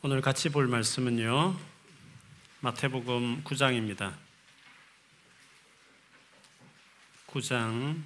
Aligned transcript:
오늘 0.00 0.20
같이 0.20 0.48
볼 0.48 0.68
말씀은요. 0.68 1.58
마태복음 2.60 3.42
9장입니다. 3.42 4.14
9장 7.26 8.00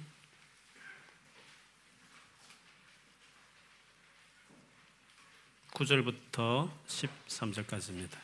9절부터 5.69 6.71
13절까지입니다. 6.87 8.17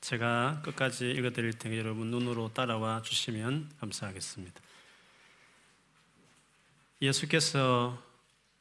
제가 0.00 0.62
끝까지 0.64 1.10
읽어 1.10 1.30
드릴 1.30 1.52
테니 1.58 1.76
여러분 1.78 2.12
눈으로 2.12 2.54
따라와 2.54 3.02
주시면 3.02 3.72
감사하겠습니다. 3.80 4.60
예수께서 7.02 8.00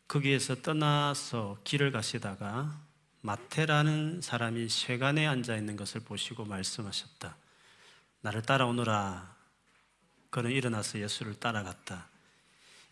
거기에서 0.07 0.55
떠나서 0.63 1.59
길을 1.63 1.91
가시다가 1.91 2.89
마태라는 3.21 4.21
사람이 4.21 4.67
쇠관에 4.67 5.27
앉아 5.27 5.55
있는 5.55 5.75
것을 5.75 6.01
보시고 6.01 6.45
말씀하셨다. 6.45 7.37
나를 8.21 8.41
따라오너라. 8.41 9.35
그는 10.29 10.51
일어나서 10.51 10.99
예수를 10.99 11.35
따라갔다. 11.35 12.07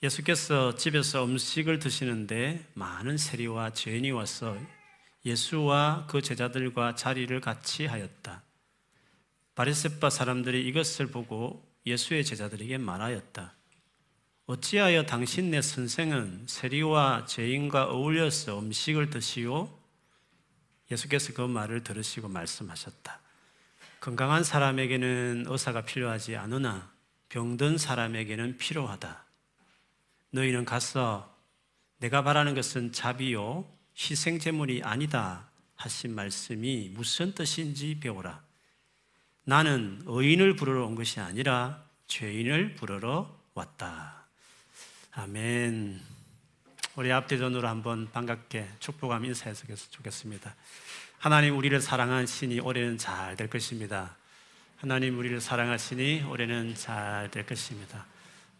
예수께서 0.03 0.75
집에서 0.75 1.25
음식을 1.25 1.79
드시는데 1.79 2.65
많은 2.73 3.17
세리와 3.17 3.73
죄인이 3.73 4.11
와서 4.11 4.57
예수와 5.25 6.05
그 6.07 6.21
제자들과 6.21 6.95
자리를 6.95 7.39
같이 7.41 7.85
하였다. 7.85 8.43
바리새파 9.55 10.09
사람들이 10.09 10.65
이것을 10.67 11.07
보고 11.07 11.67
예수의 11.85 12.23
제자들에게 12.23 12.77
말하였다. 12.77 13.53
어찌하여 14.45 15.05
당신 15.05 15.51
내 15.51 15.61
선생은 15.61 16.45
세리와 16.47 17.25
죄인과 17.25 17.91
어울려서 17.91 18.59
음식을 18.59 19.09
드시오? 19.09 19.78
예수께서 20.91 21.33
그 21.33 21.41
말을 21.41 21.83
들으시고 21.83 22.27
말씀하셨다. 22.27 23.19
건강한 23.99 24.43
사람에게는 24.43 25.45
의사가 25.47 25.81
필요하지 25.81 26.35
않으나 26.35 26.91
병든 27.29 27.77
사람에게는 27.77 28.57
필요하다. 28.57 29.25
너희는 30.31 30.65
가서 30.65 31.35
내가 31.97 32.23
바라는 32.23 32.55
것은 32.55 32.91
자비요 32.91 33.69
희생 33.97 34.39
제물이 34.39 34.81
아니다 34.83 35.49
하신 35.75 36.15
말씀이 36.15 36.91
무슨 36.93 37.33
뜻인지 37.33 37.99
배우라. 37.99 38.41
나는 39.43 40.01
의인을 40.05 40.55
부르러 40.55 40.85
온 40.85 40.95
것이 40.95 41.19
아니라 41.19 41.83
죄인을 42.07 42.75
부르러 42.75 43.37
왔다. 43.53 44.27
아멘. 45.11 46.18
우리 46.99 47.13
앞뒤전으로 47.13 47.65
한번 47.65 48.11
반갑게 48.11 48.67
축복하며 48.79 49.25
인사해서 49.29 49.65
좋겠습니다. 49.89 50.53
하나님 51.17 51.57
우리를 51.57 51.79
사랑하시니 51.79 52.59
올해는 52.59 52.97
잘 52.97 53.37
될 53.37 53.49
것입니다. 53.49 54.17
하나님 54.75 55.17
우리를 55.17 55.39
사랑하시니 55.39 56.23
올해는 56.23 56.75
잘 56.75 57.31
될 57.31 57.45
것입니다. 57.45 58.05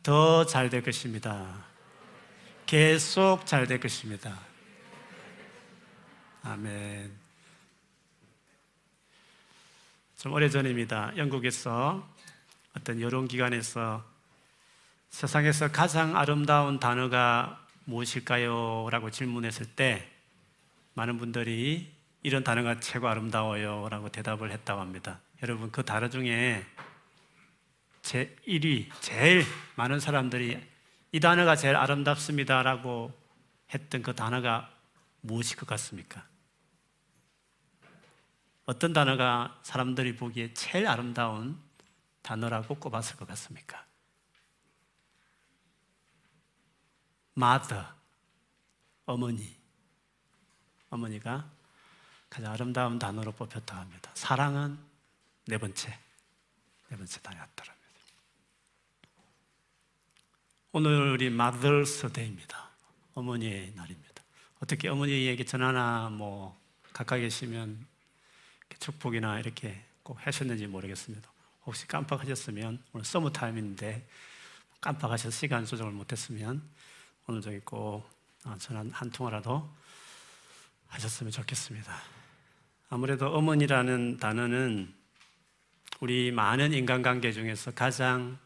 더 0.03 0.45
잘 0.45 0.69
될 0.69 0.81
것입니다. 0.83 1.65
계속 2.65 3.45
잘 3.45 3.67
될 3.67 3.81
것입니다. 3.81 4.39
아멘. 6.43 7.11
좀 10.15 10.31
오래전입니다. 10.31 11.11
영국에서 11.17 12.07
어떤 12.77 13.01
여론기관에서 13.01 14.01
세상에서 15.09 15.73
가장 15.73 16.15
아름다운 16.15 16.79
단어가 16.79 17.65
무엇일까요? 17.89 18.87
라고 18.91 19.09
질문했을 19.09 19.65
때 19.65 20.07
많은 20.93 21.17
분들이 21.17 21.91
이런 22.21 22.43
단어가 22.43 22.79
최고 22.79 23.07
아름다워요. 23.07 23.89
라고 23.89 24.09
대답을 24.09 24.51
했다고 24.51 24.79
합니다. 24.79 25.19
여러분, 25.41 25.71
그 25.71 25.83
단어 25.83 26.09
중에 26.09 26.63
제 28.01 28.35
1위, 28.47 28.89
제일 29.01 29.43
많은 29.75 29.99
사람들이 29.99 30.59
이 31.11 31.19
단어가 31.19 31.55
제일 31.55 31.75
아름답습니다. 31.75 32.61
라고 32.61 33.11
했던 33.73 34.01
그 34.01 34.13
단어가 34.15 34.71
무엇일 35.21 35.57
것 35.57 35.67
같습니까? 35.67 36.23
어떤 38.65 38.93
단어가 38.93 39.59
사람들이 39.63 40.15
보기에 40.15 40.53
제일 40.53 40.87
아름다운 40.87 41.57
단어라고 42.21 42.75
꼽았을 42.75 43.15
것 43.17 43.27
같습니까? 43.29 43.83
Mother, 47.39 47.85
어머니. 49.05 49.57
어머니가 50.89 51.49
가장 52.29 52.51
아름다운 52.51 52.99
단어로 52.99 53.31
뽑혔다 53.31 53.77
합니다. 53.77 54.11
사랑은 54.13 54.77
네 55.45 55.57
번째, 55.57 55.97
네 56.89 56.97
번째 56.97 57.21
단어였더랍니다. 57.21 57.79
오늘이 60.73 61.29
Mother's 61.29 62.13
Day입니다. 62.13 62.71
어머니의 63.13 63.71
날입니다. 63.73 64.21
어떻게 64.59 64.89
어머니에게 64.89 65.45
전화나 65.45 66.09
뭐 66.09 66.59
가까이 66.91 67.21
계시면 67.21 67.87
축복이나 68.79 69.39
이렇게 69.39 69.81
꼭 70.03 70.17
하셨는지 70.27 70.67
모르겠습니다. 70.67 71.31
혹시 71.65 71.87
깜빡하셨으면 71.87 72.83
오늘 72.91 73.05
서머 73.05 73.31
타임인데 73.31 74.05
깜빡하셔서 74.81 75.31
시간 75.31 75.65
조정을 75.65 75.93
못했으면 75.93 76.61
오늘 77.29 77.41
저기 77.41 77.59
꼭 77.59 78.09
어, 78.43 78.55
전화 78.57 78.83
한 78.91 79.11
통화라도 79.11 79.69
하셨으면 80.87 81.31
좋겠습니다. 81.31 81.93
아무래도 82.89 83.27
어머니라는 83.27 84.17
단어는 84.17 84.91
우리 85.99 86.31
많은 86.31 86.73
인간관계 86.73 87.31
중에서 87.31 87.69
가장 87.69 88.39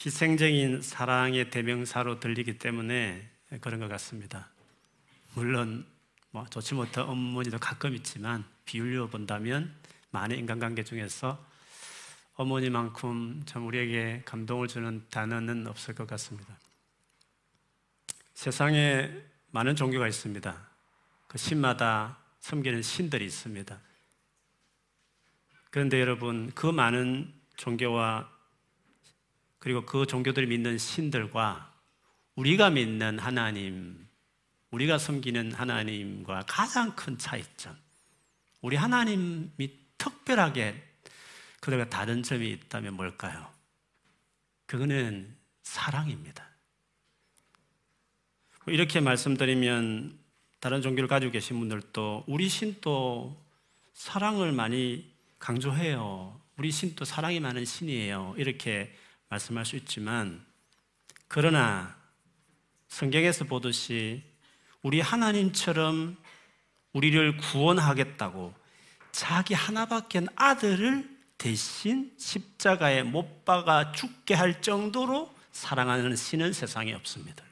희생적인 0.00 0.80
사랑의 0.80 1.50
대명사로 1.50 2.18
들리기 2.18 2.56
때문에 2.56 3.28
그런 3.60 3.78
것 3.78 3.88
같습니다. 3.88 4.48
물론 5.34 5.84
뭐 6.30 6.46
좋지 6.46 6.72
못한 6.72 7.04
어머니도 7.04 7.58
가끔 7.58 7.94
있지만 7.94 8.42
비율로 8.64 9.10
본다면 9.10 9.70
많은 10.12 10.38
인간관계 10.38 10.84
중에서 10.84 11.44
어머니만큼 12.36 13.42
참 13.44 13.66
우리에게 13.66 14.22
감동을 14.24 14.66
주는 14.68 15.04
단어는 15.10 15.66
없을 15.66 15.94
것 15.94 16.06
같습니다. 16.06 16.56
세상에 18.42 19.08
많은 19.52 19.76
종교가 19.76 20.08
있습니다. 20.08 20.68
그 21.28 21.38
신마다 21.38 22.18
섬기는 22.40 22.82
신들이 22.82 23.24
있습니다. 23.24 23.80
그런데 25.70 26.00
여러분, 26.00 26.50
그 26.52 26.66
많은 26.66 27.32
종교와 27.56 28.28
그리고 29.60 29.86
그 29.86 30.06
종교들이 30.06 30.48
믿는 30.48 30.76
신들과 30.76 31.72
우리가 32.34 32.70
믿는 32.70 33.20
하나님, 33.20 34.08
우리가 34.72 34.98
섬기는 34.98 35.52
하나님과 35.52 36.42
가장 36.48 36.96
큰 36.96 37.16
차이점. 37.18 37.76
우리 38.60 38.74
하나님이 38.74 39.70
특별하게 39.98 40.82
그들과 41.60 41.88
다른 41.88 42.24
점이 42.24 42.50
있다면 42.50 42.94
뭘까요? 42.94 43.48
그거는 44.66 45.32
사랑입니다. 45.62 46.51
이렇게 48.66 49.00
말씀드리면 49.00 50.18
다른 50.60 50.82
종교를 50.82 51.08
가지고 51.08 51.32
계신 51.32 51.58
분들도 51.58 52.24
우리 52.28 52.48
신도 52.48 53.36
사랑을 53.92 54.52
많이 54.52 55.10
강조해요. 55.38 56.40
우리 56.56 56.70
신도 56.70 57.04
사랑이 57.04 57.40
많은 57.40 57.64
신이에요. 57.64 58.34
이렇게 58.36 58.94
말씀할 59.28 59.64
수 59.64 59.76
있지만 59.76 60.44
그러나 61.26 61.96
성경에서 62.88 63.46
보듯이 63.46 64.22
우리 64.82 65.00
하나님처럼 65.00 66.16
우리를 66.92 67.36
구원하겠다고 67.38 68.54
자기 69.10 69.54
하나밖에 69.54 70.26
아들을 70.36 71.10
대신 71.38 72.12
십자가에 72.18 73.02
못 73.02 73.44
박아 73.44 73.92
죽게 73.92 74.34
할 74.34 74.62
정도로 74.62 75.34
사랑하는 75.50 76.14
신은 76.14 76.52
세상에 76.52 76.92
없습니다. 76.92 77.44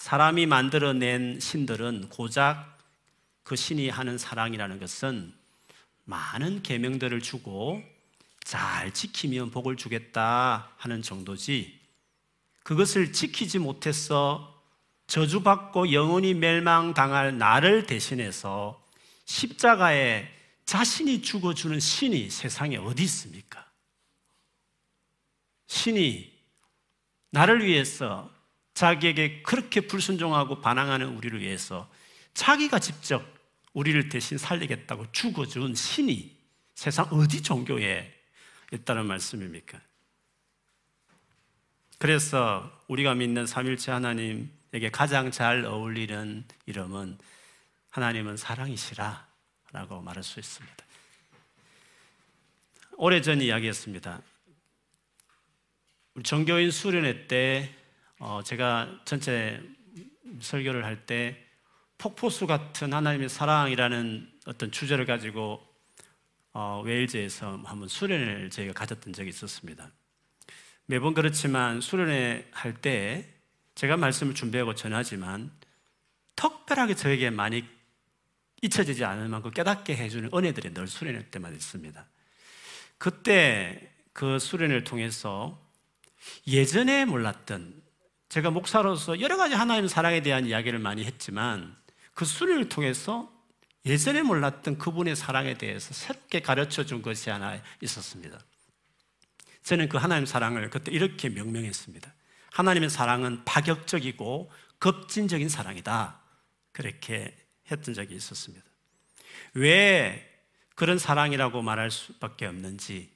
사람이 0.00 0.46
만들어낸 0.46 1.38
신들은 1.38 2.08
고작 2.08 2.78
그 3.42 3.54
신이 3.54 3.90
하는 3.90 4.16
사랑이라는 4.16 4.80
것은 4.80 5.30
많은 6.04 6.62
계명들을 6.62 7.20
주고 7.20 7.82
잘 8.42 8.94
지키면 8.94 9.50
복을 9.50 9.76
주겠다 9.76 10.70
하는 10.78 11.02
정도지 11.02 11.78
그것을 12.62 13.12
지키지 13.12 13.58
못해서 13.58 14.62
저주받고 15.06 15.92
영원히 15.92 16.32
멸망당할 16.32 17.36
나를 17.36 17.84
대신해서 17.84 18.82
십자가에 19.26 20.30
자신이 20.64 21.20
죽어주는 21.20 21.78
신이 21.78 22.30
세상에 22.30 22.78
어디 22.78 23.02
있습니까? 23.02 23.66
신이 25.66 26.32
나를 27.28 27.66
위해서 27.66 28.39
자기에게 28.80 29.42
그렇게 29.42 29.82
불순종하고 29.82 30.62
반항하는 30.62 31.08
우리를 31.08 31.38
위해서 31.38 31.86
자기가 32.32 32.78
직접 32.78 33.22
우리를 33.74 34.08
대신 34.08 34.38
살리겠다고 34.38 35.12
죽어준 35.12 35.74
신이 35.74 36.34
세상 36.74 37.04
어디 37.10 37.42
종교에 37.42 38.10
있다는 38.72 39.04
말씀입니까? 39.04 39.78
그래서 41.98 42.72
우리가 42.88 43.14
믿는 43.14 43.46
삼일체 43.46 43.92
하나님에게 43.92 44.90
가장 44.90 45.30
잘 45.30 45.66
어울리는 45.66 46.46
이름은 46.64 47.18
하나님은 47.90 48.38
사랑이시라 48.38 49.28
라고 49.72 50.00
말할 50.00 50.24
수 50.24 50.40
있습니다. 50.40 50.84
오래전 52.96 53.42
이야기였습니다. 53.42 54.22
정교인 56.24 56.70
수련회 56.70 57.26
때 57.26 57.74
어, 58.20 58.42
제가 58.44 59.00
전체 59.06 59.60
설교를 60.40 60.84
할 60.84 61.06
때 61.06 61.36
폭포수 61.96 62.46
같은 62.46 62.92
하나님의 62.92 63.28
사랑이라는 63.28 64.30
어떤 64.46 64.70
주제를 64.70 65.06
가지고 65.06 65.66
어, 66.52 66.82
웨일즈에서 66.84 67.60
한번 67.64 67.88
수련회를 67.88 68.50
저희가 68.50 68.74
가졌던 68.74 69.12
적이 69.14 69.30
있었습니다. 69.30 69.90
매번 70.86 71.14
그렇지만 71.14 71.80
수련회 71.80 72.46
할 72.52 72.74
때 72.74 73.26
제가 73.74 73.96
말씀을 73.96 74.34
준비하고 74.34 74.74
전하지만 74.74 75.50
특별하게 76.36 76.94
저에게 76.94 77.30
많이 77.30 77.64
잊혀지지 78.60 79.04
않을 79.04 79.28
만큼 79.28 79.50
깨닫게 79.50 79.96
해주는 79.96 80.28
은혜들이 80.34 80.74
늘 80.74 80.86
수련회 80.86 81.30
때마다 81.30 81.54
있습니다. 81.54 82.06
그때 82.98 83.90
그 84.12 84.38
수련을 84.38 84.84
통해서 84.84 85.58
예전에 86.46 87.06
몰랐던 87.06 87.80
제가 88.30 88.50
목사로서 88.50 89.20
여러 89.20 89.36
가지 89.36 89.54
하나님 89.54 89.88
사랑에 89.88 90.22
대한 90.22 90.46
이야기를 90.46 90.78
많이 90.78 91.04
했지만 91.04 91.76
그 92.14 92.24
수련을 92.24 92.68
통해서 92.68 93.30
예전에 93.84 94.22
몰랐던 94.22 94.78
그분의 94.78 95.16
사랑에 95.16 95.54
대해서 95.54 95.92
새롭게 95.92 96.40
가르쳐 96.40 96.86
준 96.86 97.02
것이 97.02 97.28
하나 97.28 97.60
있었습니다. 97.82 98.38
저는 99.64 99.88
그 99.88 99.96
하나님 99.96 100.26
사랑을 100.26 100.70
그때 100.70 100.92
이렇게 100.92 101.28
명명했습니다. 101.28 102.14
하나님의 102.52 102.88
사랑은 102.88 103.44
파격적이고 103.44 104.50
급진적인 104.78 105.48
사랑이다. 105.48 106.20
그렇게 106.70 107.36
했던 107.68 107.94
적이 107.94 108.14
있었습니다. 108.14 108.64
왜 109.54 110.24
그런 110.76 110.98
사랑이라고 110.98 111.62
말할 111.62 111.90
수밖에 111.90 112.46
없는지 112.46 113.10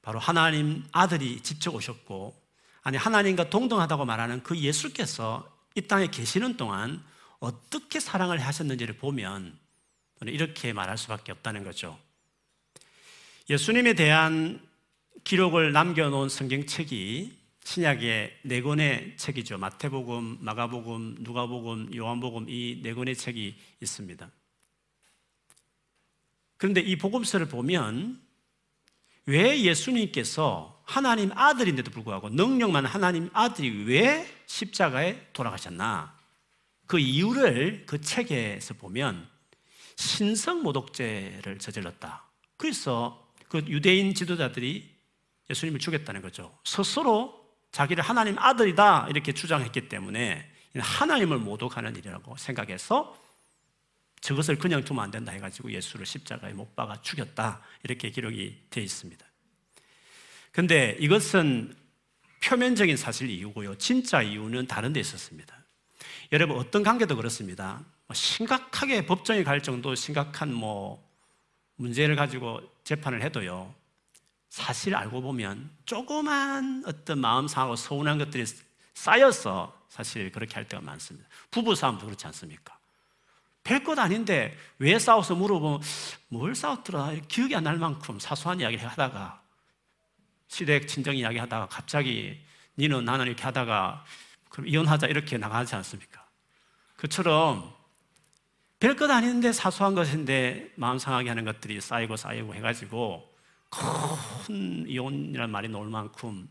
바로 0.00 0.18
하나님 0.18 0.84
아들이 0.92 1.42
직접 1.42 1.74
오셨고 1.74 2.47
아니 2.88 2.96
하나님과 2.96 3.50
동등하다고 3.50 4.06
말하는 4.06 4.42
그 4.42 4.56
예수께서 4.56 5.46
이 5.74 5.82
땅에 5.82 6.06
계시는 6.06 6.56
동안 6.56 7.04
어떻게 7.38 8.00
사랑을 8.00 8.38
하셨는지를 8.38 8.96
보면 8.96 9.58
이렇게 10.22 10.72
말할 10.72 10.96
수밖에 10.96 11.30
없다는 11.32 11.64
거죠. 11.64 11.98
예수님에 13.50 13.92
대한 13.92 14.66
기록을 15.22 15.72
남겨놓은 15.72 16.30
성경책이 16.30 17.36
신약의 17.62 18.38
네 18.44 18.62
권의 18.62 19.18
책이죠. 19.18 19.58
마태복음, 19.58 20.38
마가복음, 20.40 21.16
누가복음, 21.20 21.94
요한복음 21.94 22.48
이 22.48 22.80
네 22.82 22.94
권의 22.94 23.16
책이 23.16 23.54
있습니다. 23.82 24.30
그런데 26.56 26.80
이 26.80 26.96
복음서를 26.96 27.48
보면 27.48 28.18
왜 29.26 29.60
예수님께서 29.60 30.77
하나님 30.88 31.30
아들인데도 31.36 31.90
불구하고 31.90 32.30
능력만 32.30 32.86
하나님 32.86 33.28
아들이 33.34 33.84
왜 33.84 34.26
십자가에 34.46 35.28
돌아가셨나? 35.34 36.16
그 36.86 36.98
이유를 36.98 37.84
그 37.84 38.00
책에서 38.00 38.72
보면 38.72 39.28
신성 39.96 40.62
모독죄를 40.62 41.58
저질렀다. 41.58 42.24
그래서 42.56 43.30
그 43.50 43.58
유대인 43.68 44.14
지도자들이 44.14 44.88
예수님을 45.50 45.78
죽였다는 45.78 46.22
거죠. 46.22 46.58
스스로 46.64 47.38
자기를 47.70 48.02
하나님 48.02 48.38
아들이다 48.38 49.08
이렇게 49.10 49.34
주장했기 49.34 49.90
때문에 49.90 50.50
하나님을 50.74 51.36
모독하는 51.36 51.96
일이라고 51.96 52.34
생각해서 52.38 53.14
저것을 54.22 54.56
그냥 54.56 54.82
두면 54.82 55.04
안 55.04 55.10
된다 55.10 55.32
해가지고 55.32 55.70
예수를 55.70 56.06
십자가에 56.06 56.54
못 56.54 56.74
박아 56.74 57.02
죽였다 57.02 57.60
이렇게 57.82 58.10
기록이 58.10 58.68
되어 58.70 58.82
있습니다. 58.82 59.27
근데 60.52 60.96
이것은 61.00 61.74
표면적인 62.44 62.96
사실 62.96 63.30
이유고요. 63.30 63.76
진짜 63.78 64.22
이유는 64.22 64.66
다른 64.66 64.92
데 64.92 65.00
있었습니다. 65.00 65.54
여러분 66.32 66.56
어떤 66.58 66.82
관계도 66.82 67.16
그렇습니다. 67.16 67.80
뭐 68.06 68.14
심각하게 68.14 69.06
법정에 69.06 69.42
갈 69.44 69.62
정도 69.62 69.94
심각한 69.94 70.52
뭐 70.52 71.06
문제를 71.76 72.16
가지고 72.16 72.60
재판을 72.84 73.22
해도요. 73.22 73.74
사실 74.50 74.94
알고 74.94 75.20
보면 75.20 75.70
조그만 75.84 76.82
어떤 76.86 77.18
마음 77.20 77.48
상하고 77.48 77.76
서운한 77.76 78.18
것들이 78.18 78.44
쌓여서 78.94 79.76
사실 79.88 80.30
그렇게 80.32 80.54
할 80.54 80.66
때가 80.66 80.82
많습니다. 80.82 81.28
부부 81.50 81.74
싸움도 81.74 82.06
그렇지 82.06 82.26
않습니까? 82.26 82.76
별것 83.64 83.98
아닌데 83.98 84.56
왜 84.78 84.98
싸워서 84.98 85.34
물어보면 85.34 85.80
뭘 86.28 86.54
싸웠더라 86.54 87.12
기억이 87.28 87.54
안 87.54 87.64
날 87.64 87.76
만큼 87.76 88.18
사소한 88.18 88.60
이야기를 88.60 88.86
하다가 88.88 89.37
시댁 90.48 90.88
친정 90.88 91.16
이야기 91.16 91.38
하다가 91.38 91.68
갑자기 91.68 92.40
니는 92.76 93.04
나는 93.04 93.26
이렇게 93.26 93.42
하다가 93.42 94.04
그럼 94.48 94.66
이혼하자 94.66 95.06
이렇게 95.06 95.38
나가지 95.38 95.74
않습니까? 95.76 96.26
그처럼 96.96 97.72
별것 98.80 99.10
아닌데 99.10 99.52
사소한 99.52 99.94
것인데 99.94 100.72
마음 100.76 100.98
상하게 100.98 101.28
하는 101.28 101.44
것들이 101.44 101.80
쌓이고 101.80 102.16
쌓이고 102.16 102.54
해가지고 102.54 103.28
큰 103.70 104.86
이혼이라는 104.88 105.50
말이 105.50 105.68
나올 105.68 105.88
만큼 105.88 106.48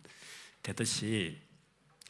되듯이 0.61 1.39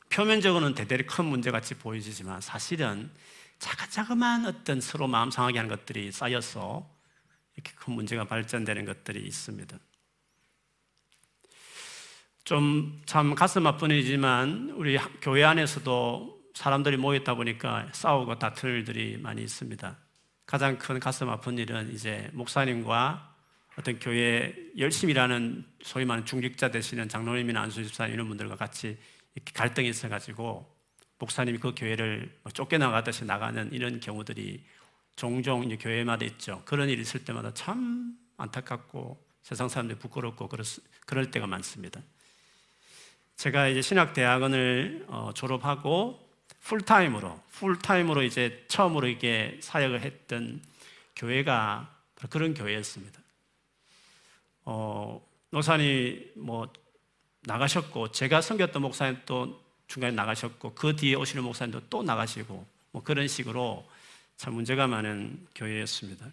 표면적으로는 0.09 0.73
대대리 0.73 1.05
큰 1.05 1.25
문제같이 1.25 1.75
보여지지만 1.75 2.41
사실은 2.41 3.11
자그자그만 3.59 4.45
어떤 4.45 4.81
서로 4.81 5.07
마음 5.07 5.31
상하게 5.31 5.59
하는 5.59 5.69
것들이 5.75 6.11
쌓여서 6.11 6.89
이렇게 7.55 7.73
큰 7.75 7.93
문제가 7.93 8.23
발전되는 8.25 8.85
것들이 8.85 9.25
있습니다. 9.25 9.77
좀 12.47 13.01
참 13.05 13.35
가슴 13.35 13.67
아픈 13.67 13.91
일이지만 13.91 14.73
우리 14.77 14.97
교회 15.21 15.43
안에서도 15.43 16.43
사람들이 16.53 16.95
모였다 16.95 17.35
보니까 17.35 17.89
싸우고 17.91 18.39
다툴 18.39 18.69
일들이 18.69 19.17
많이 19.17 19.41
있습니다. 19.43 19.97
가장 20.45 20.77
큰 20.77 20.97
가슴 20.97 21.27
아픈 21.27 21.57
일은 21.57 21.93
이제 21.93 22.29
목사님과 22.31 23.35
어떤 23.77 23.99
교회 23.99 24.55
열심히 24.77 25.11
일하는 25.11 25.65
소위 25.81 26.05
말하는 26.05 26.25
중직자 26.25 26.71
되시는 26.71 27.09
장로님이나 27.09 27.61
안수집사 27.63 28.07
이런 28.07 28.29
분들과 28.29 28.55
같이 28.55 28.97
이렇게 29.35 29.51
갈등이 29.53 29.89
있어가지고 29.89 30.73
목사님이 31.19 31.57
그 31.57 31.73
교회를 31.75 32.33
쫓겨나가듯이 32.53 33.25
나가는 33.25 33.71
이런 33.73 33.99
경우들이 33.99 34.63
종종 35.17 35.65
이제 35.65 35.75
교회마다 35.75 36.23
있죠. 36.25 36.61
그런 36.63 36.87
일이 36.87 37.01
있을 37.01 37.25
때마다 37.25 37.53
참 37.53 38.17
안타깝고 38.37 39.21
세상 39.41 39.67
사람들이 39.67 39.99
부끄럽고 39.99 40.49
그럴 41.05 41.31
때가 41.31 41.45
많습니다. 41.45 42.01
제가 43.37 43.67
이제 43.67 43.83
신학 43.83 44.13
대학원을 44.13 45.05
어, 45.07 45.31
졸업하고 45.35 46.27
풀타임으로, 46.61 47.39
풀타임으로 47.51 48.23
이제 48.23 48.65
처음으로 48.67 49.07
이게 49.07 49.59
사역을 49.61 50.01
했던 50.01 50.59
교회가 51.15 51.95
그런 52.31 52.55
교회였습니다. 52.55 53.21
어, 54.65 55.23
목사님 55.51 56.31
뭐 56.35 56.67
나가셨고, 57.43 58.11
제가 58.11 58.41
섬겼던 58.41 58.81
목사님 58.81 59.21
또 59.27 59.63
중간에 59.87 60.13
나가셨고 60.13 60.73
그 60.73 60.95
뒤에 60.95 61.13
오시는 61.13 61.43
목사님도 61.43 61.89
또 61.89 62.01
나가시고 62.01 62.65
뭐 62.91 63.03
그런 63.03 63.27
식으로 63.27 63.87
참 64.35 64.55
문제가 64.55 64.87
많은 64.87 65.47
교회였습니다. 65.53 66.25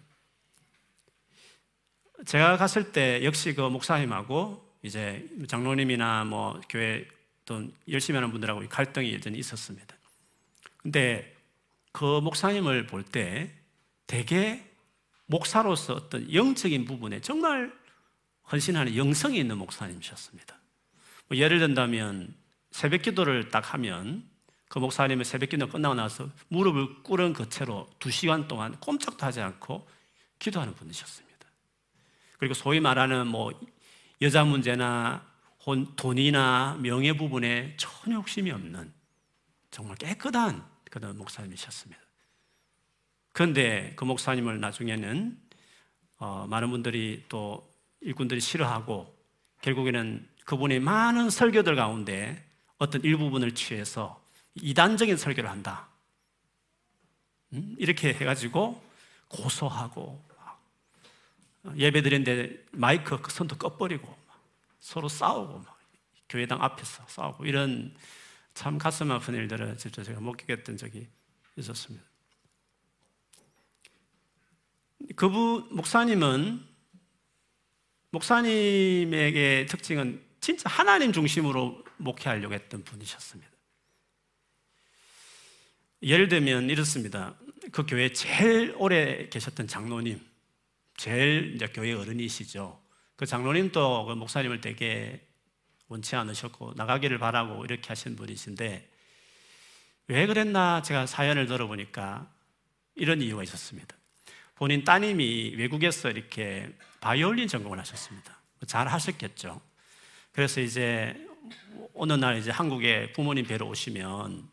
제가 2.25 2.57
갔을 2.57 2.91
때 2.91 3.23
역시 3.23 3.53
그 3.53 3.61
목사님하고 3.61 4.64
이제 4.85 5.27
장로님이나 5.47 6.25
뭐 6.25 6.61
교회 6.69 7.07
또 7.43 7.67
열심히 7.89 8.17
하는 8.17 8.31
분들하고 8.31 8.67
갈등이 8.69 9.15
여전히 9.15 9.39
있었습니다. 9.39 9.95
근데 10.77 11.35
그 11.91 12.19
목사님을 12.21 12.85
볼 12.85 13.03
때 13.03 13.51
대개 14.05 14.63
목사로서 15.25 15.93
어떤 15.95 16.31
영적인 16.31 16.85
부분에 16.85 17.19
정말 17.21 17.73
헌신하는 18.51 18.95
영성이 18.95 19.39
있는 19.39 19.57
목사님이셨습니다. 19.57 20.55
뭐 21.27 21.37
예를 21.37 21.57
든다면 21.57 22.35
새벽 22.69 23.01
기도를 23.01 23.49
딱 23.49 23.73
하면 23.73 24.23
그 24.67 24.77
목사님의 24.77 25.25
새벽 25.25 25.49
기도 25.49 25.67
끝나고 25.67 25.95
나서 25.95 26.29
무릎을 26.49 27.01
꿇은 27.01 27.33
그 27.33 27.49
채로 27.49 27.89
두 27.97 28.11
시간 28.11 28.47
동안 28.47 28.79
꼼짝도 28.79 29.25
하지 29.25 29.41
않고 29.41 29.87
기도하는 30.37 30.75
분이셨습니다. 30.75 31.35
그리고 32.37 32.53
소위 32.53 32.79
말하는 32.79 33.25
뭐 33.25 33.51
여자 34.21 34.43
문제나 34.43 35.25
돈이나 35.95 36.77
명예 36.81 37.13
부분에 37.13 37.75
전혀 37.77 38.17
욕심이 38.17 38.51
없는 38.51 38.93
정말 39.71 39.97
깨끗한 39.97 40.63
그런 40.89 41.17
목사님이셨습니다. 41.17 42.01
그런데 43.31 43.93
그 43.95 44.05
목사님을 44.05 44.59
나중에는 44.61 45.37
어, 46.17 46.47
많은 46.47 46.69
분들이 46.69 47.25
또 47.27 47.69
일꾼들이 47.99 48.39
싫어하고 48.39 49.13
결국에는 49.61 50.25
그분이 50.45 50.79
많은 50.79 51.29
설교들 51.29 51.75
가운데 51.75 52.41
어떤 52.77 53.03
일부분을 53.03 53.55
취해서 53.55 54.23
이단적인 54.55 55.17
설교를 55.17 55.49
한다. 55.49 55.89
음? 57.53 57.75
이렇게 57.77 58.13
해가지고 58.13 58.81
고소하고 59.27 60.23
예배 61.77 62.01
드리는데 62.01 62.65
마이크 62.71 63.17
손도 63.29 63.57
꺼버리고 63.57 64.15
서로 64.79 65.07
싸우고 65.07 65.63
교회당 66.29 66.61
앞에서 66.61 67.03
싸우고 67.07 67.45
이런 67.45 67.95
참 68.53 68.77
가슴 68.77 69.11
아픈 69.11 69.35
일들을 69.35 69.77
직접 69.77 70.03
제가 70.03 70.19
목격했던 70.19 70.77
적이 70.77 71.07
있었습니다. 71.57 72.05
그분 75.15 75.67
목사님은 75.75 76.65
목사님에게 78.11 79.67
특징은 79.69 80.23
진짜 80.39 80.69
하나님 80.69 81.11
중심으로 81.11 81.83
목회하려고 81.97 82.53
했던 82.53 82.83
분이셨습니다. 82.83 83.51
예를 86.03 86.27
들면 86.27 86.69
이렇습니다. 86.69 87.35
그 87.71 87.85
교회 87.85 88.11
제일 88.13 88.75
오래 88.77 89.27
계셨던 89.29 89.67
장로님, 89.67 90.23
제일 90.97 91.55
이제 91.55 91.67
교회 91.67 91.93
어른이시죠. 91.93 92.79
그 93.15 93.25
장로님도 93.25 94.05
그 94.05 94.13
목사님을 94.13 94.61
되게 94.61 95.21
원치 95.87 96.15
않으셨고 96.15 96.73
나가기를 96.75 97.19
바라고 97.19 97.63
이렇게 97.65 97.87
하신 97.87 98.15
분이신데 98.15 98.89
왜 100.07 100.27
그랬나 100.27 100.81
제가 100.81 101.05
사연을 101.05 101.47
들어보니까 101.47 102.29
이런 102.95 103.21
이유가 103.21 103.43
있었습니다. 103.43 103.95
본인 104.55 104.83
따님이 104.83 105.55
외국에서 105.57 106.09
이렇게 106.09 106.69
바이올린 107.01 107.47
전공을 107.47 107.79
하셨습니다. 107.79 108.39
잘 108.67 108.87
하셨겠죠. 108.87 109.61
그래서 110.31 110.61
이제 110.61 111.15
어느 111.93 112.13
날 112.13 112.37
이제 112.37 112.51
한국에 112.51 113.11
부모님 113.13 113.45
뵈러 113.45 113.65
오시면 113.65 114.47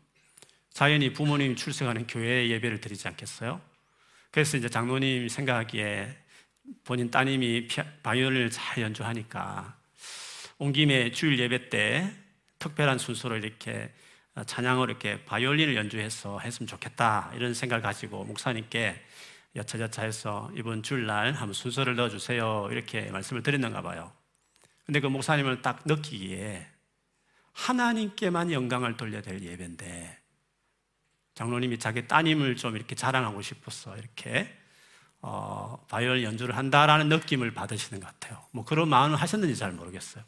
자연히 0.71 1.13
부모님 1.13 1.55
출석하는 1.55 2.07
교회 2.07 2.49
예배를 2.49 2.81
드리지 2.81 3.07
않겠어요? 3.07 3.61
그래서 4.31 4.57
이제 4.57 4.67
장로님 4.69 5.29
생각하기에 5.29 6.22
본인 6.83 7.11
따님이 7.11 7.67
바이올린을 8.03 8.49
잘 8.49 8.83
연주하니까 8.83 9.77
온 10.59 10.73
김에 10.73 11.11
주일 11.11 11.39
예배 11.39 11.69
때 11.69 12.13
특별한 12.59 12.97
순서로 12.97 13.37
이렇게 13.37 13.91
찬양을 14.45 14.89
이렇게 14.89 15.23
바이올린을 15.25 15.75
연주해서 15.75 16.39
했으면 16.39 16.67
좋겠다 16.67 17.31
이런 17.35 17.53
생각을 17.53 17.81
가지고 17.81 18.23
목사님께 18.23 19.01
여차저차해서 19.55 20.51
이번 20.55 20.81
주일날 20.81 21.33
한번 21.33 21.53
순서를 21.53 21.95
넣어주세요 21.95 22.69
이렇게 22.71 23.11
말씀을 23.11 23.43
드렸는가 23.43 23.81
봐요. 23.81 24.11
근데 24.85 24.99
그 24.99 25.07
목사님을 25.07 25.61
딱 25.61 25.81
느끼기에 25.85 26.67
하나님께만 27.53 28.51
영광을 28.51 28.97
돌려야 28.97 29.21
될 29.21 29.41
예배인데 29.41 30.17
장로님이 31.35 31.79
자기 31.79 32.07
따님을 32.07 32.55
좀 32.55 32.75
이렇게 32.75 32.95
자랑하고 32.95 33.41
싶어서 33.41 33.95
이렇게 33.97 34.62
어, 35.25 35.81
바이올 35.89 36.21
연주를 36.21 36.57
한다라는 36.57 37.07
느낌을 37.07 37.53
받으시는 37.53 38.01
것 38.01 38.07
같아요. 38.07 38.43
뭐 38.51 38.65
그런 38.65 38.89
마음을 38.89 39.15
하셨는지 39.15 39.55
잘 39.55 39.71
모르겠어요. 39.71 40.21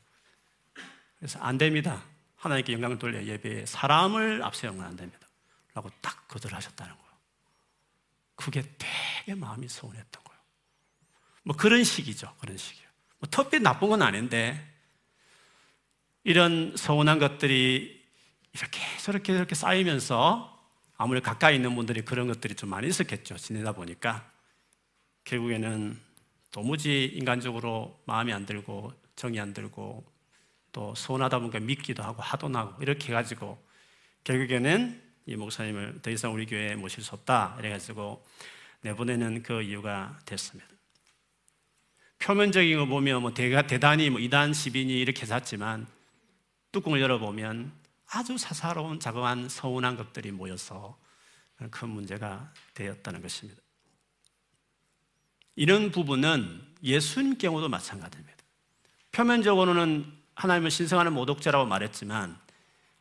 그래서 1.17 1.37
안 1.39 1.57
됩니다. 1.57 2.01
하나님께 2.37 2.71
영광을 2.71 2.97
돌려 2.97 3.21
예배에 3.21 3.65
사람을 3.65 4.41
앞세우면 4.41 4.85
안 4.85 4.95
됩니다. 4.95 5.27
라고 5.73 5.89
딱 6.01 6.25
거절하셨다는 6.29 6.93
거예요. 6.93 7.11
그게 8.35 8.63
되게 8.77 9.35
마음이 9.35 9.67
서운했던 9.67 10.23
거예요. 10.23 10.41
뭐 11.43 11.57
그런 11.57 11.83
식이죠. 11.83 12.33
그런 12.39 12.55
식이요. 12.55 12.87
뭐 13.19 13.29
특별히 13.29 13.63
나쁜 13.63 13.89
건 13.89 14.01
아닌데 14.01 14.65
이런 16.23 16.73
서운한 16.77 17.19
것들이 17.19 18.01
이렇게 18.53 18.79
저렇게 18.99 19.33
저렇게 19.33 19.55
쌓이면서 19.55 20.57
아무리 20.95 21.19
가까이 21.19 21.55
있는 21.55 21.75
분들이 21.75 22.05
그런 22.05 22.27
것들이 22.27 22.55
좀 22.55 22.69
많이 22.69 22.87
있었겠죠. 22.87 23.35
지내다 23.35 23.73
보니까 23.73 24.34
결국에는 25.25 25.99
도무지 26.51 27.05
인간적으로 27.05 27.99
마음이 28.05 28.31
안 28.31 28.45
들고 28.45 28.93
정이 29.15 29.39
안 29.39 29.53
들고 29.53 30.05
또 30.71 30.95
서운하다 30.95 31.39
보니까 31.39 31.59
믿기도 31.59 32.03
하고 32.03 32.21
하도 32.21 32.47
나고 32.47 32.81
이렇게 32.81 33.09
해가지고 33.09 33.61
결국에는 34.23 35.01
이 35.25 35.35
목사님을 35.35 36.01
더 36.01 36.11
이상 36.11 36.33
우리 36.33 36.45
교회에 36.45 36.75
모실 36.75 37.03
수 37.03 37.15
없다 37.15 37.57
이래가지고 37.59 38.25
내보내는 38.81 39.43
그 39.43 39.61
이유가 39.61 40.19
됐습니다. 40.25 40.69
표면적인 42.19 42.77
거 42.77 42.85
보면 42.85 43.21
뭐 43.21 43.33
대가 43.33 43.67
대단히 43.67 44.09
뭐 44.09 44.19
이단 44.19 44.53
시빈이 44.53 44.93
이렇게 44.99 45.25
샀지만 45.25 45.87
뚜껑을 46.71 47.01
열어보면 47.01 47.71
아주 48.07 48.37
사사로운 48.37 48.99
작은 48.99 49.49
서운한 49.49 49.97
것들이 49.97 50.31
모여서 50.31 50.97
큰 51.71 51.89
문제가 51.89 52.53
되었다는 52.73 53.21
것입니다. 53.21 53.64
이런 55.55 55.91
부분은 55.91 56.61
예수님 56.83 57.37
경우도 57.37 57.69
마찬가지입니다. 57.69 58.35
표면적으로는 59.11 60.11
하나님을 60.35 60.69
신성하는 60.69 61.13
모독자라고 61.13 61.65
말했지만 61.65 62.37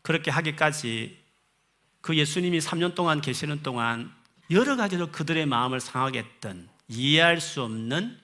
그렇게 0.03 0.31
하기까지 0.31 1.19
그 2.01 2.17
예수님이 2.17 2.59
3년 2.59 2.95
동안 2.95 3.21
계시는 3.21 3.63
동안 3.63 4.13
여러 4.51 4.77
가지로 4.77 5.11
그들의 5.11 5.47
마음을 5.47 5.81
상하게 5.81 6.21
했던 6.21 6.69
이해할 6.89 7.41
수 7.41 7.63
없는 7.63 8.21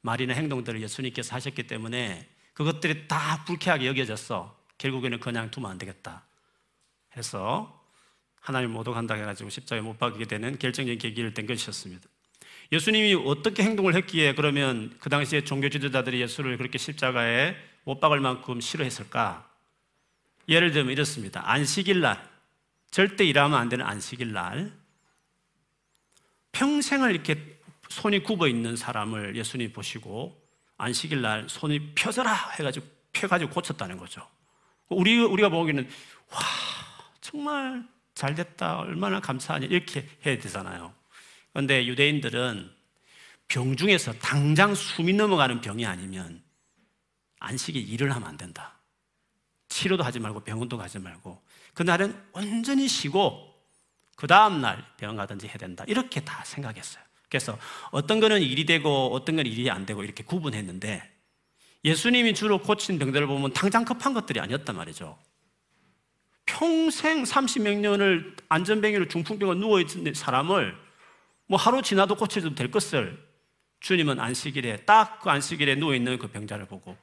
말이나 0.00 0.32
행동들을 0.34 0.80
예수님께서 0.80 1.34
하셨기 1.34 1.66
때문에 1.66 2.28
그것들이 2.54 3.08
다 3.08 3.44
불쾌하게 3.44 3.88
여겨졌어. 3.88 4.56
결국에는 4.78 5.18
그냥 5.20 5.50
두면 5.50 5.72
안 5.72 5.78
되겠다. 5.78 6.24
해서 7.16 7.84
하나님 8.40 8.70
모독한다 8.70 9.14
해가지고 9.14 9.50
십자가에 9.50 9.82
못 9.82 9.98
박히게 9.98 10.26
되는 10.26 10.58
결정적인 10.58 10.98
계기를 10.98 11.34
된 11.34 11.46
것이었습니다. 11.46 12.08
예수님이 12.72 13.14
어떻게 13.14 13.62
행동을 13.62 13.94
했기에 13.94 14.34
그러면 14.34 14.94
그 15.00 15.08
당시에 15.08 15.44
종교 15.44 15.68
지도자들이 15.68 16.20
예수를 16.20 16.56
그렇게 16.56 16.78
십자가에 16.78 17.56
못 17.84 18.00
박을 18.00 18.20
만큼 18.20 18.60
싫어했을까? 18.60 19.48
예를 20.48 20.72
들면 20.72 20.92
이렇습니다. 20.92 21.42
안식일 21.48 22.00
날, 22.00 22.28
절대 22.90 23.24
일하면 23.24 23.58
안 23.58 23.68
되는 23.68 23.84
안식일 23.84 24.32
날, 24.32 24.72
평생을 26.52 27.10
이렇게 27.12 27.56
손이 27.88 28.22
굽어 28.22 28.48
있는 28.48 28.76
사람을 28.76 29.36
예수님이 29.36 29.72
보시고 29.72 30.40
안식일 30.78 31.22
날 31.22 31.48
손이 31.48 31.92
펴져라 31.94 32.32
해가지고 32.58 32.86
펴가지고 33.12 33.50
고쳤다는 33.52 33.96
거죠. 33.96 34.26
우리, 34.88 35.18
우리가 35.18 35.48
보기에는 35.48 35.88
와, 36.30 36.40
정말 37.20 37.86
잘 38.14 38.34
됐다. 38.34 38.78
얼마나 38.78 39.20
감사하냐. 39.20 39.66
이렇게 39.66 40.08
해야 40.24 40.38
되잖아요. 40.38 40.92
그런데 41.56 41.86
유대인들은 41.86 42.70
병 43.48 43.76
중에서 43.76 44.12
당장 44.18 44.74
숨이 44.74 45.14
넘어가는 45.14 45.62
병이 45.62 45.86
아니면 45.86 46.42
안식이 47.40 47.80
일을 47.80 48.14
하면 48.14 48.28
안 48.28 48.36
된다. 48.36 48.74
치료도 49.70 50.04
하지 50.04 50.20
말고 50.20 50.40
병원도 50.40 50.76
가지 50.76 50.98
말고 50.98 51.42
그날은 51.72 52.14
온전히 52.32 52.86
쉬고 52.86 53.54
그 54.16 54.26
다음날 54.26 54.84
병원 54.98 55.16
가든지 55.16 55.46
해야 55.46 55.56
된다. 55.56 55.82
이렇게 55.88 56.20
다 56.20 56.44
생각했어요. 56.44 57.02
그래서 57.30 57.58
어떤 57.90 58.20
거는 58.20 58.42
일이 58.42 58.66
되고 58.66 59.14
어떤 59.14 59.36
건 59.36 59.46
일이 59.46 59.70
안 59.70 59.86
되고 59.86 60.04
이렇게 60.04 60.24
구분했는데 60.24 61.10
예수님이 61.86 62.34
주로 62.34 62.60
고친 62.60 62.98
병들을 62.98 63.26
보면 63.28 63.54
당장 63.54 63.86
급한 63.86 64.12
것들이 64.12 64.40
아니었단 64.40 64.76
말이죠. 64.76 65.18
평생 66.44 67.22
30몇 67.22 67.78
년을 67.78 68.36
안전병으로 68.50 69.08
중풍병에 69.08 69.54
누워있는 69.54 70.12
사람을 70.12 70.84
뭐 71.46 71.58
하루 71.58 71.82
지나도 71.82 72.16
고쳐도 72.16 72.54
될 72.54 72.70
것을 72.70 73.24
주님은 73.80 74.18
안식일에 74.20 74.84
딱 74.84 75.20
그 75.20 75.30
안식일에 75.30 75.76
누워 75.76 75.94
있는 75.94 76.18
그 76.18 76.28
병자를 76.28 76.66
보고 76.66 76.96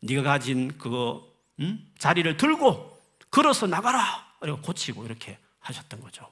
네가 0.00 0.22
가진 0.22 0.76
그 0.78 1.20
음? 1.60 1.92
자리를 1.98 2.36
들고 2.36 2.98
걸어서 3.30 3.66
나가라. 3.66 4.24
그리고 4.40 4.60
고치고 4.60 5.04
이렇게 5.06 5.38
하셨던 5.60 6.00
거죠. 6.00 6.28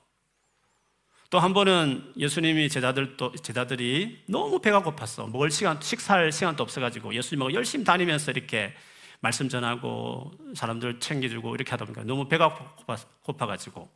또 1.31 1.39
한 1.39 1.55
번은 1.55 2.13
예수님이 2.19 2.69
제자들 2.69 3.17
또 3.17 3.33
제자들이 3.35 4.23
너무 4.27 4.61
배가 4.61 4.83
고팠어. 4.83 5.31
먹을 5.31 5.51
시간 5.51 5.81
식사할 5.81 6.31
시간도 6.31 6.63
없어 6.63 6.81
가지고 6.81 7.15
예수님하고 7.15 7.55
열심히 7.55 7.85
다니면서 7.85 8.33
이렇게 8.33 8.75
말씀 9.21 9.49
전하고 9.49 10.33
사람들 10.55 11.01
챙겨주고 11.01 11.55
이렇게 11.55 11.71
하다 11.71 11.87
보니까 11.87 12.05
너무 12.05 12.29
배가 12.29 12.55
고파, 12.77 12.97
고파 13.23 13.47
가지고 13.47 13.89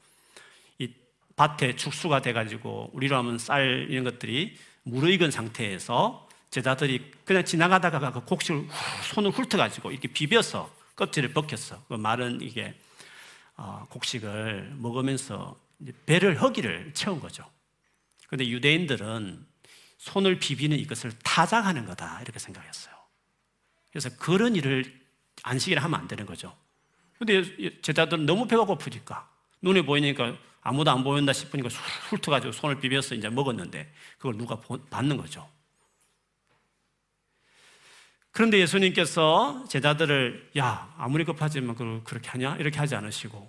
밭에 1.37 1.77
축수가 1.77 2.23
돼가지고 2.23 2.91
우리로 2.95 3.17
하면 3.19 3.39
쌀 3.39 3.87
이런 3.91 4.05
것들이 4.05 4.57
무르익은 4.85 5.31
상태에서 5.31 6.27
제자들이 6.51 7.13
그냥 7.25 7.45
지나가다가 7.45 8.13
그 8.13 8.25
곡식을 8.25 8.69
손을 9.13 9.31
훑어가지고 9.31 9.91
이렇게 9.91 10.09
비벼서 10.09 10.75
껍질을 10.97 11.33
벗겼어. 11.33 11.85
그 11.89 11.95
말은 11.95 12.41
이게 12.41 12.75
어, 13.57 13.87
곡식을 13.91 14.75
먹으면서 14.77 15.59
배를 16.07 16.41
허기를 16.41 16.93
채운 16.95 17.21
거죠. 17.21 17.45
그런데 18.27 18.49
유대인들은 18.49 19.47
손을 19.99 20.39
비비는 20.39 20.79
이것을 20.79 21.13
타작하는 21.23 21.85
거다 21.87 22.21
이렇게 22.23 22.39
생각했어요. 22.39 22.95
그래서 23.91 24.11
그런 24.19 24.57
일을 24.57 25.01
안식일에 25.43 25.81
하면 25.81 26.01
안 26.01 26.09
되는 26.09 26.25
거죠. 26.27 26.57
근데 27.19 27.81
제자들은 27.83 28.27
너무 28.27 28.47
배가 28.47 28.65
고프니까 28.65 29.29
눈에 29.63 29.83
보이니까 29.83 30.37
아무도 30.67 30.91
안 30.91 31.05
보인다 31.05 31.33
싶으니까 31.33 31.69
훑어가지고 32.09 32.51
손을 32.51 32.81
비벼서 32.81 33.15
이제 33.15 33.29
먹었는데 33.29 33.93
그걸 34.19 34.37
누가 34.37 34.59
받는 34.91 35.17
거죠. 35.17 35.49
그런데 38.33 38.59
예수님께서 38.59 39.65
제자들을 39.69 40.51
야 40.59 40.93
아무리 40.99 41.25
급하지만 41.25 41.77
그렇게 41.77 42.29
하냐 42.31 42.57
이렇게 42.57 42.79
하지 42.79 42.97
않으시고 42.97 43.49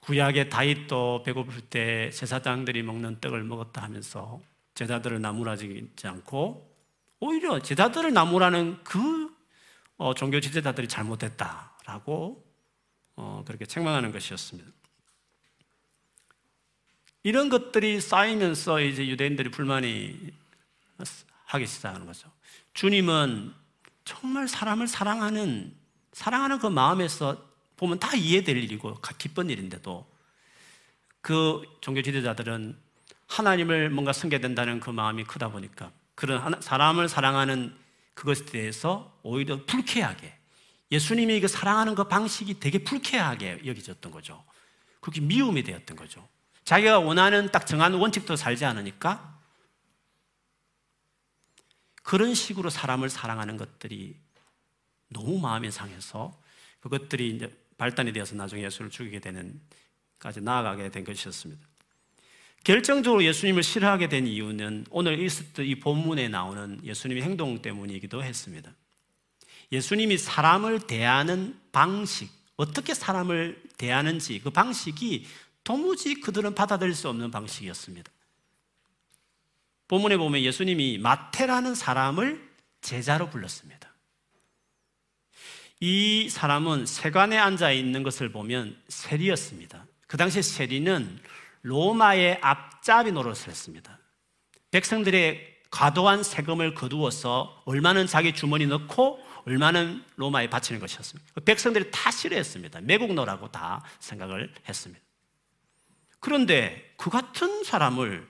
구약의 0.00 0.50
다윗도 0.50 1.22
배고플 1.24 1.60
때 1.62 2.10
제사장들이 2.10 2.82
먹는 2.82 3.20
떡을 3.20 3.44
먹었다 3.44 3.82
하면서 3.82 4.40
제자들을 4.74 5.20
나무라지지 5.20 6.08
않고 6.08 6.76
오히려 7.20 7.60
제자들을 7.60 8.12
나무라는 8.12 8.82
그 8.82 9.32
어, 9.96 10.12
종교 10.12 10.40
지도자들이 10.40 10.88
잘못했다라고 10.88 12.44
어, 13.14 13.44
그렇게 13.46 13.64
책망하는 13.64 14.10
것이었습니다. 14.10 14.75
이런 17.26 17.48
것들이 17.48 18.00
쌓이면서 18.00 18.80
이제 18.80 19.04
유대인들이 19.08 19.50
불만이 19.50 20.16
하기 21.46 21.66
시작하는 21.66 22.06
거죠. 22.06 22.30
주님은 22.72 23.52
정말 24.04 24.46
사람을 24.46 24.86
사랑하는 24.86 25.74
사랑하는 26.12 26.60
그 26.60 26.68
마음에서 26.68 27.44
보면 27.76 27.98
다 27.98 28.14
이해될 28.14 28.56
일이고 28.56 29.00
기쁜 29.18 29.50
일인데도 29.50 30.08
그 31.20 31.62
종교 31.80 32.00
지도자들은 32.00 32.78
하나님을 33.26 33.90
뭔가 33.90 34.12
섬겨야 34.12 34.54
다는 34.54 34.78
그 34.78 34.90
마음이 34.90 35.24
크다 35.24 35.48
보니까 35.48 35.90
그런 36.14 36.60
사람을 36.60 37.08
사랑하는 37.08 37.76
그것에 38.14 38.44
대해서 38.44 39.18
오히려 39.24 39.64
불쾌하게 39.64 40.32
예수님이 40.92 41.40
그 41.40 41.48
사랑하는 41.48 41.96
그 41.96 42.04
방식이 42.04 42.60
되게 42.60 42.84
불쾌하게 42.84 43.62
여겨졌던 43.66 44.12
거죠. 44.12 44.44
그게 45.00 45.20
미움이 45.20 45.64
되었던 45.64 45.96
거죠. 45.96 46.24
자기가 46.66 46.98
원하는 46.98 47.48
딱 47.52 47.64
정한 47.64 47.94
원칙도 47.94 48.34
살지 48.34 48.64
않으니까 48.64 49.40
그런 52.02 52.34
식으로 52.34 52.70
사람을 52.70 53.08
사랑하는 53.08 53.56
것들이 53.56 54.16
너무 55.08 55.38
마음이 55.38 55.70
상해서 55.70 56.36
그것들이 56.80 57.36
이제 57.36 57.56
발단이 57.78 58.12
되어서 58.12 58.34
나중에 58.34 58.62
예수를 58.64 58.90
죽이게 58.90 59.20
되는 59.20 59.60
까지 60.18 60.40
나아가게 60.40 60.90
된 60.90 61.04
것이었습니다. 61.04 61.64
결정적으로 62.64 63.22
예수님을 63.22 63.62
싫어하게 63.62 64.08
된 64.08 64.26
이유는 64.26 64.86
오늘 64.90 65.20
이 65.60 65.74
본문에 65.78 66.28
나오는 66.28 66.80
예수님의 66.82 67.22
행동 67.22 67.62
때문이기도 67.62 68.24
했습니다. 68.24 68.72
예수님이 69.70 70.18
사람을 70.18 70.88
대하는 70.88 71.60
방식, 71.70 72.28
어떻게 72.56 72.92
사람을 72.92 73.62
대하는지 73.78 74.40
그 74.40 74.50
방식이 74.50 75.26
도무지 75.66 76.20
그들은 76.20 76.54
받아들일 76.54 76.94
수 76.94 77.08
없는 77.08 77.32
방식이었습니다. 77.32 78.08
본문에 79.88 80.16
보면 80.16 80.40
예수님이 80.42 80.98
마태라는 80.98 81.74
사람을 81.74 82.48
제자로 82.82 83.28
불렀습니다. 83.30 83.92
이 85.80 86.28
사람은 86.30 86.86
세관에 86.86 87.36
앉아 87.36 87.72
있는 87.72 88.04
것을 88.04 88.30
보면 88.30 88.80
세리였습니다. 88.86 89.86
그 90.06 90.16
당시에 90.16 90.40
세리는 90.40 91.18
로마의 91.62 92.38
앞잡이 92.42 93.10
노릇을 93.10 93.48
했습니다. 93.48 93.98
백성들의 94.70 95.56
과도한 95.72 96.22
세금을 96.22 96.74
거두어서 96.74 97.60
얼마는 97.64 98.06
자기 98.06 98.32
주머니 98.32 98.66
넣고 98.66 99.18
얼마는 99.46 100.04
로마에 100.14 100.48
바치는 100.48 100.80
것이었습니다. 100.80 101.40
백성들이 101.40 101.90
다 101.90 102.12
싫어했습니다. 102.12 102.82
매국노라고 102.82 103.50
다 103.50 103.84
생각을 103.98 104.54
했습니다. 104.68 105.05
그런데 106.20 106.94
그 106.96 107.10
같은 107.10 107.64
사람을 107.64 108.26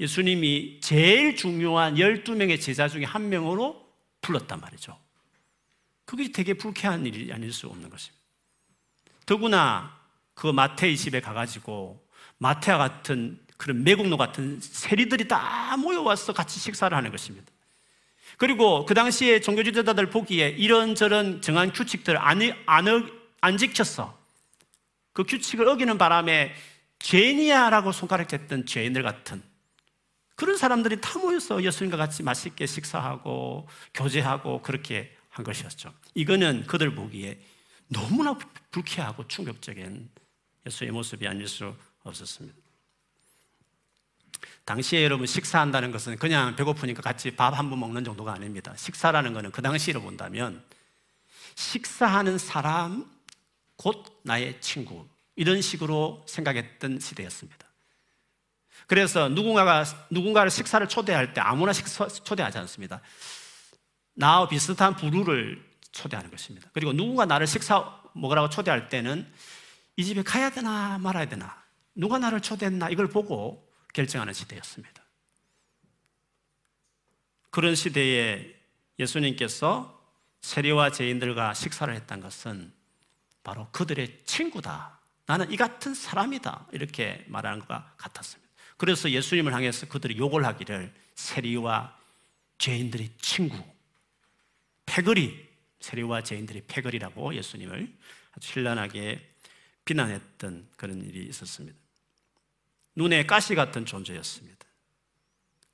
예수님이 0.00 0.80
제일 0.80 1.36
중요한 1.36 1.96
12명의 1.96 2.60
제자 2.60 2.88
중에 2.88 3.04
한 3.04 3.28
명으로 3.28 3.86
불렀단 4.20 4.60
말이죠. 4.60 4.98
그게 6.04 6.32
되게 6.32 6.54
불쾌한 6.54 7.04
일이 7.06 7.32
아닐 7.32 7.52
수 7.52 7.66
없는 7.66 7.90
것입니다. 7.90 8.18
더구나 9.26 9.98
그 10.34 10.46
마태의 10.46 10.96
집에 10.96 11.20
가가지고 11.20 12.02
마태와 12.38 12.78
같은 12.78 13.38
그런 13.56 13.82
매국노 13.82 14.16
같은 14.16 14.60
세리들이 14.60 15.26
다 15.28 15.76
모여와서 15.76 16.32
같이 16.32 16.60
식사를 16.60 16.96
하는 16.96 17.10
것입니다. 17.10 17.52
그리고 18.36 18.86
그 18.86 18.94
당시에 18.94 19.40
종교 19.40 19.64
지도자들 19.64 20.10
보기에 20.10 20.50
이런저런 20.50 21.42
정한 21.42 21.72
규칙들을 21.72 22.18
안, 22.18 22.40
안, 22.66 23.10
안 23.40 23.58
지켰어. 23.58 24.16
그 25.12 25.24
규칙을 25.24 25.66
어기는 25.66 25.98
바람에 25.98 26.54
죄인이야라고 27.00 27.92
손가락했던 27.92 28.66
죄인들 28.66 29.02
같은 29.02 29.42
그런 30.36 30.56
사람들이 30.56 31.00
다 31.00 31.18
모여서 31.18 31.62
예수님과 31.62 31.96
같이 31.96 32.22
맛있게 32.22 32.66
식사하고 32.66 33.68
교제하고 33.94 34.62
그렇게 34.62 35.16
한 35.30 35.44
것이었죠. 35.44 35.92
이거는 36.14 36.66
그들 36.66 36.94
보기에 36.94 37.40
너무나 37.88 38.36
불쾌하고 38.70 39.26
충격적인 39.26 40.08
예수의 40.66 40.90
모습이 40.92 41.26
아닐 41.26 41.48
수 41.48 41.74
없었습니다. 42.02 42.56
당시에 44.64 45.02
여러분 45.02 45.26
식사한다는 45.26 45.90
것은 45.90 46.16
그냥 46.18 46.54
배고프니까 46.54 47.02
같이 47.02 47.30
밥 47.34 47.54
한 47.54 47.70
번 47.70 47.80
먹는 47.80 48.04
정도가 48.04 48.32
아닙니다. 48.34 48.74
식사라는 48.76 49.32
것은 49.32 49.50
그 49.50 49.62
당시로 49.62 50.02
본다면 50.02 50.62
식사하는 51.54 52.38
사람 52.38 53.10
곧 53.76 54.20
나의 54.24 54.60
친구 54.60 55.08
이런 55.38 55.62
식으로 55.62 56.24
생각했던 56.26 56.98
시대였습니다. 56.98 57.68
그래서 58.88 59.28
누군가가 59.28 59.84
누군가를 60.10 60.50
식사를 60.50 60.86
초대할 60.88 61.32
때 61.32 61.40
아무나 61.40 61.72
식사 61.72 62.08
초대하지 62.08 62.58
않습니다. 62.58 63.00
나와 64.14 64.48
비슷한 64.48 64.96
부류를 64.96 65.64
초대하는 65.92 66.32
것입니다. 66.32 66.68
그리고 66.72 66.92
누군가 66.92 67.24
나를 67.24 67.46
식사 67.46 68.02
먹으라고 68.14 68.50
초대할 68.50 68.88
때는 68.88 69.32
이 69.96 70.04
집에 70.04 70.22
가야 70.22 70.50
되나 70.50 70.98
말아야 70.98 71.28
되나 71.28 71.56
누가 71.94 72.18
나를 72.18 72.40
초대했나 72.40 72.90
이걸 72.90 73.06
보고 73.06 73.64
결정하는 73.94 74.32
시대였습니다. 74.32 75.04
그런 77.50 77.76
시대에 77.76 78.56
예수님께서 78.98 80.02
세리와 80.40 80.90
죄인들과 80.90 81.54
식사를 81.54 81.94
했던 81.94 82.20
것은 82.20 82.72
바로 83.44 83.68
그들의 83.70 84.24
친구다. 84.24 84.97
나는 85.28 85.52
이 85.52 85.58
같은 85.58 85.94
사람이다. 85.94 86.68
이렇게 86.72 87.22
말하는 87.28 87.60
것과 87.60 87.92
같았습니다. 87.98 88.50
그래서 88.78 89.10
예수님을 89.10 89.52
향해서 89.52 89.86
그들이 89.86 90.16
욕을 90.16 90.46
하기를 90.46 90.90
세리와 91.16 91.94
죄인들의 92.56 93.10
친구, 93.20 93.62
패거리, 94.86 95.46
세리와 95.80 96.22
죄인들의 96.22 96.62
패거리라고 96.66 97.34
예수님을 97.34 97.92
아주 98.32 98.52
신란하게 98.52 99.20
비난했던 99.84 100.66
그런 100.76 101.04
일이 101.04 101.26
있었습니다. 101.26 101.78
눈에 102.96 103.26
가시 103.26 103.54
같은 103.54 103.84
존재였습니다. 103.84 104.64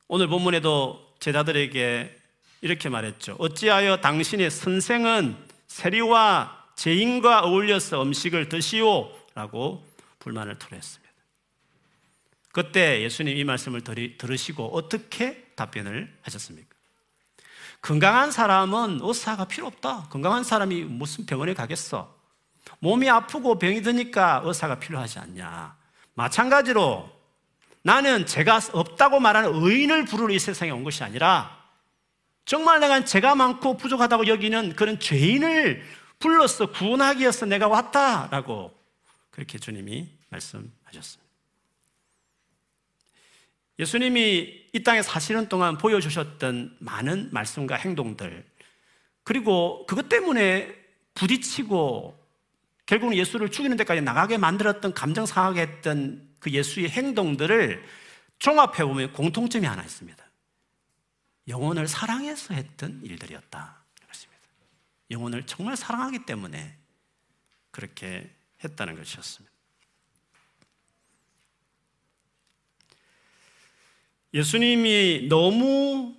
오늘 0.08 0.26
본문에도 0.26 1.14
제자들에게 1.20 2.20
이렇게 2.60 2.88
말했죠. 2.88 3.36
어찌하여 3.38 3.98
당신의 3.98 4.50
선생은 4.50 5.36
세리와 5.68 6.70
죄인과 6.74 7.42
어울려서 7.42 8.02
음식을 8.02 8.48
드시오? 8.48 9.23
라고 9.34 9.84
불만을 10.20 10.58
토로했습니다. 10.58 11.12
그때 12.52 13.02
예수님 13.02 13.36
이 13.36 13.44
말씀을 13.44 13.82
들으시고 13.82 14.76
어떻게 14.76 15.44
답변을 15.56 16.16
하셨습니까? 16.22 16.68
건강한 17.82 18.30
사람은 18.30 19.00
의사가 19.02 19.46
필요 19.46 19.66
없다. 19.66 20.06
건강한 20.08 20.44
사람이 20.44 20.84
무슨 20.84 21.26
병원에 21.26 21.52
가겠어? 21.52 22.14
몸이 22.78 23.10
아프고 23.10 23.58
병이 23.58 23.82
드니까 23.82 24.40
의사가 24.44 24.78
필요하지 24.78 25.18
않냐. 25.18 25.76
마찬가지로 26.14 27.10
나는 27.82 28.24
죄가 28.24 28.60
없다고 28.72 29.20
말하는 29.20 29.50
의인을 29.52 30.06
부르러 30.06 30.32
이 30.32 30.38
세상에 30.38 30.70
온 30.70 30.84
것이 30.84 31.04
아니라 31.04 31.62
정말 32.46 32.80
내가 32.80 33.04
죄가 33.04 33.34
많고 33.34 33.76
부족하다고 33.76 34.28
여기는 34.28 34.76
그런 34.76 34.98
죄인을 34.98 35.82
불러서 36.18 36.70
구원하기 36.70 37.20
위해서 37.20 37.44
내가 37.44 37.68
왔다라고 37.68 38.72
그렇게 39.34 39.58
주님이 39.58 40.08
말씀하셨습니다. 40.28 41.24
예수님이 43.80 44.68
이 44.72 44.82
땅에 44.84 45.02
사시는 45.02 45.48
동안 45.48 45.76
보여주셨던 45.76 46.76
많은 46.78 47.30
말씀과 47.32 47.74
행동들, 47.74 48.46
그리고 49.24 49.86
그것 49.86 50.08
때문에 50.08 50.72
부딪히고 51.14 52.16
결국은 52.86 53.16
예수를 53.16 53.50
죽이는 53.50 53.76
데까지 53.76 54.02
나가게 54.02 54.38
만들었던 54.38 54.94
감정 54.94 55.26
상하게 55.26 55.62
했던 55.62 56.32
그 56.38 56.52
예수의 56.52 56.90
행동들을 56.90 57.84
종합해 58.38 58.84
보면 58.84 59.12
공통점이 59.14 59.66
하나 59.66 59.82
있습니다. 59.82 60.24
영혼을 61.48 61.88
사랑해서 61.88 62.54
했던 62.54 63.00
일들이었다. 63.02 63.82
영혼을 65.10 65.44
정말 65.44 65.76
사랑하기 65.76 66.24
때문에 66.24 66.78
그렇게 67.72 68.30
했다는 68.64 68.96
것이었습니다. 68.96 69.54
예수님이 74.34 75.26
너무 75.28 76.16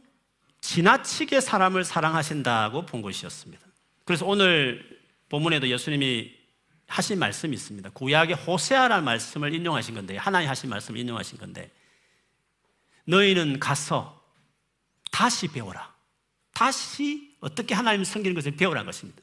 지나치게 0.62 1.41
사람을 1.41 1.84
사랑하신다고 1.84 2.86
본 2.86 3.01
것이었습니다. 3.01 3.65
그래서 4.05 4.25
오늘 4.25 4.99
본문에도 5.29 5.67
예수님이 5.67 6.34
하신 6.88 7.19
말씀이 7.19 7.53
있습니다. 7.53 7.89
구약의 7.89 8.36
호세아라는 8.36 9.03
말씀을 9.03 9.53
인용하신 9.53 9.95
건데, 9.95 10.17
하나님 10.17 10.49
하신 10.49 10.69
말씀을 10.69 10.99
인용하신 10.99 11.38
건데, 11.39 11.71
너희는 13.05 13.60
가서 13.60 14.23
다시 15.12 15.47
배워라. 15.47 15.93
다시 16.53 17.36
어떻게 17.41 17.75
하나님을 17.75 18.05
섬기는 18.05 18.34
것을 18.34 18.55
배우라는 18.55 18.86
것입니다. 18.86 19.21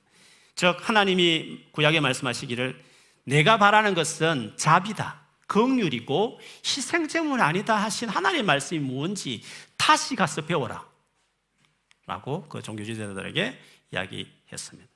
즉, 0.54 0.76
하나님이 0.86 1.66
구약에 1.72 2.00
말씀하시기를 2.00 2.91
내가 3.24 3.58
바라는 3.58 3.94
것은 3.94 4.54
자비다. 4.56 5.22
긍휼이고 5.46 6.40
희생제물 6.64 7.40
아니다 7.40 7.76
하신 7.76 8.08
하나님의 8.08 8.44
말씀이 8.44 8.80
뭔지 8.80 9.42
다시 9.76 10.16
가서 10.16 10.46
배워라. 10.46 10.86
라고 12.06 12.48
그 12.48 12.62
종교 12.62 12.84
지도자들에게 12.84 13.60
이야기했습니다. 13.92 14.88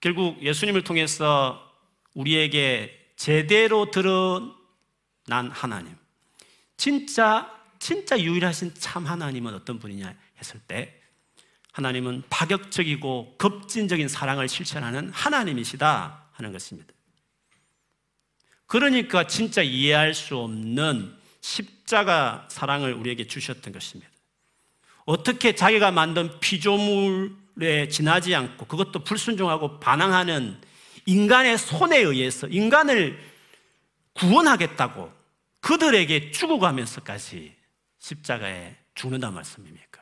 결국 0.00 0.40
예수님을 0.42 0.84
통해서 0.84 1.72
우리에게 2.14 3.12
제대로 3.16 3.90
드러난 3.90 5.50
하나님. 5.50 5.96
진짜, 6.76 7.50
진짜 7.78 8.20
유일하신 8.20 8.74
참 8.74 9.06
하나님은 9.06 9.54
어떤 9.54 9.78
분이냐 9.78 10.14
했을 10.38 10.60
때 10.60 11.00
하나님은 11.74 12.22
파격적이고 12.30 13.34
급진적인 13.36 14.06
사랑을 14.06 14.48
실천하는 14.48 15.10
하나님이시다 15.10 16.28
하는 16.30 16.52
것입니다. 16.52 16.94
그러니까 18.66 19.26
진짜 19.26 19.60
이해할 19.60 20.14
수 20.14 20.36
없는 20.36 21.16
십자가 21.40 22.48
사랑을 22.48 22.94
우리에게 22.94 23.26
주셨던 23.26 23.72
것입니다. 23.72 24.08
어떻게 25.04 25.56
자기가 25.56 25.90
만든 25.90 26.38
피조물에 26.38 27.88
지나지 27.90 28.36
않고 28.36 28.66
그것도 28.66 29.02
불순종하고 29.02 29.80
반항하는 29.80 30.60
인간의 31.06 31.58
손에 31.58 31.98
의해서 31.98 32.46
인간을 32.46 33.18
구원하겠다고 34.12 35.12
그들에게 35.60 36.30
죽어가면서까지 36.30 37.52
십자가에 37.98 38.76
죽는단 38.94 39.34
말씀입니까? 39.34 39.93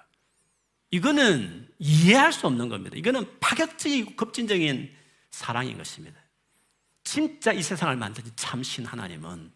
이거는 0.92 1.68
이해할 1.78 2.32
수 2.32 2.46
없는 2.46 2.68
겁니다. 2.68 2.96
이거는 2.96 3.40
파격적이고 3.40 4.14
급진적인 4.14 4.94
사랑인 5.30 5.76
것입니다. 5.78 6.20
진짜 7.02 7.52
이 7.52 7.62
세상을 7.62 7.96
만든 7.96 8.24
참신 8.36 8.86
하나님은 8.86 9.52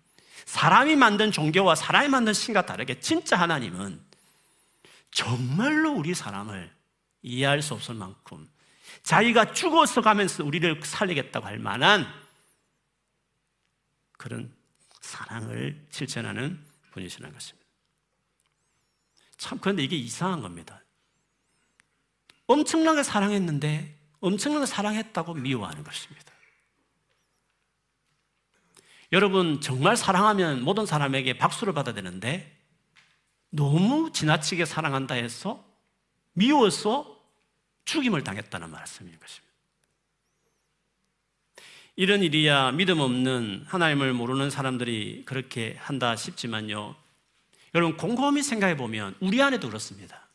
사람이 0.46 0.96
만든 0.96 1.30
종교와 1.30 1.74
사람이 1.74 2.08
만든 2.08 2.32
신과 2.32 2.66
다르게 2.66 3.00
진짜 3.00 3.36
하나님은 3.36 4.02
정말로 5.10 5.92
우리 5.92 6.14
사람을 6.14 6.74
이해할 7.22 7.62
수 7.62 7.74
없을 7.74 7.94
만큼 7.94 8.48
자기가 9.02 9.52
죽어서 9.52 10.00
가면서 10.00 10.42
우리를 10.42 10.80
살리겠다고 10.82 11.46
할 11.46 11.58
만한 11.58 12.06
그런 14.16 14.52
사랑을 15.00 15.86
실천하는 15.90 16.64
분이시라는 16.92 17.32
것입니다. 17.32 17.66
참, 19.36 19.58
그런데 19.58 19.84
이게 19.84 19.96
이상한 19.96 20.40
겁니다. 20.40 20.82
엄청나게 22.46 23.02
사랑했는데 23.02 23.94
엄청나게 24.20 24.66
사랑했다고 24.66 25.34
미워하는 25.34 25.84
것입니다. 25.84 26.32
여러분, 29.12 29.60
정말 29.60 29.96
사랑하면 29.96 30.62
모든 30.62 30.84
사람에게 30.84 31.38
박수를 31.38 31.72
받아야 31.72 31.94
되는데 31.94 32.56
너무 33.50 34.10
지나치게 34.12 34.64
사랑한다 34.64 35.14
해서 35.14 35.64
미워서 36.32 37.16
죽임을 37.84 38.24
당했다는 38.24 38.70
말씀인 38.70 39.18
것입니다. 39.18 39.46
이런 41.94 42.22
일이야 42.22 42.72
믿음 42.72 43.00
없는 43.00 43.64
하나님을 43.66 44.12
모르는 44.12 44.50
사람들이 44.50 45.22
그렇게 45.24 45.76
한다 45.78 46.14
싶지만요. 46.14 46.94
여러분 47.74 47.96
곰곰이 47.96 48.42
생각해 48.42 48.76
보면 48.76 49.14
우리 49.20 49.40
안에도 49.40 49.68
그렇습니다. 49.68 50.25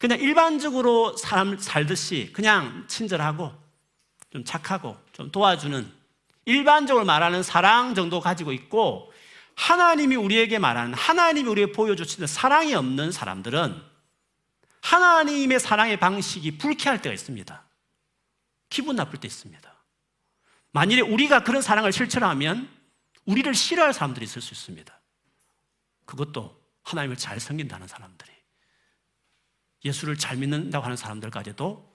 그냥 0.00 0.18
일반적으로 0.18 1.14
사람 1.18 1.58
살듯이 1.58 2.30
그냥 2.32 2.86
친절하고 2.88 3.52
좀 4.30 4.44
착하고 4.46 4.96
좀 5.12 5.30
도와주는 5.30 5.92
일반적으로 6.46 7.04
말하는 7.04 7.42
사랑 7.42 7.94
정도 7.94 8.18
가지고 8.18 8.52
있고 8.52 9.12
하나님이 9.56 10.16
우리에게 10.16 10.58
말하는 10.58 10.94
하나님이 10.94 11.46
우리에게 11.50 11.72
보여주시는 11.72 12.26
사랑이 12.26 12.74
없는 12.74 13.12
사람들은 13.12 13.78
하나님의 14.80 15.60
사랑의 15.60 16.00
방식이 16.00 16.56
불쾌할 16.56 17.02
때가 17.02 17.12
있습니다. 17.12 17.62
기분 18.70 18.96
나쁠 18.96 19.20
때 19.20 19.28
있습니다. 19.28 19.70
만일에 20.72 21.02
우리가 21.02 21.44
그런 21.44 21.60
사랑을 21.60 21.92
실천하면 21.92 22.70
우리를 23.26 23.54
싫어할 23.54 23.92
사람들이 23.92 24.24
있을 24.24 24.40
수 24.40 24.54
있습니다. 24.54 24.98
그것도 26.06 26.58
하나님을 26.84 27.18
잘 27.18 27.38
섬긴다는 27.38 27.86
사람들이 27.86 28.39
예수를 29.84 30.16
잘 30.16 30.36
믿는다고 30.36 30.84
하는 30.84 30.96
사람들까지도 30.96 31.90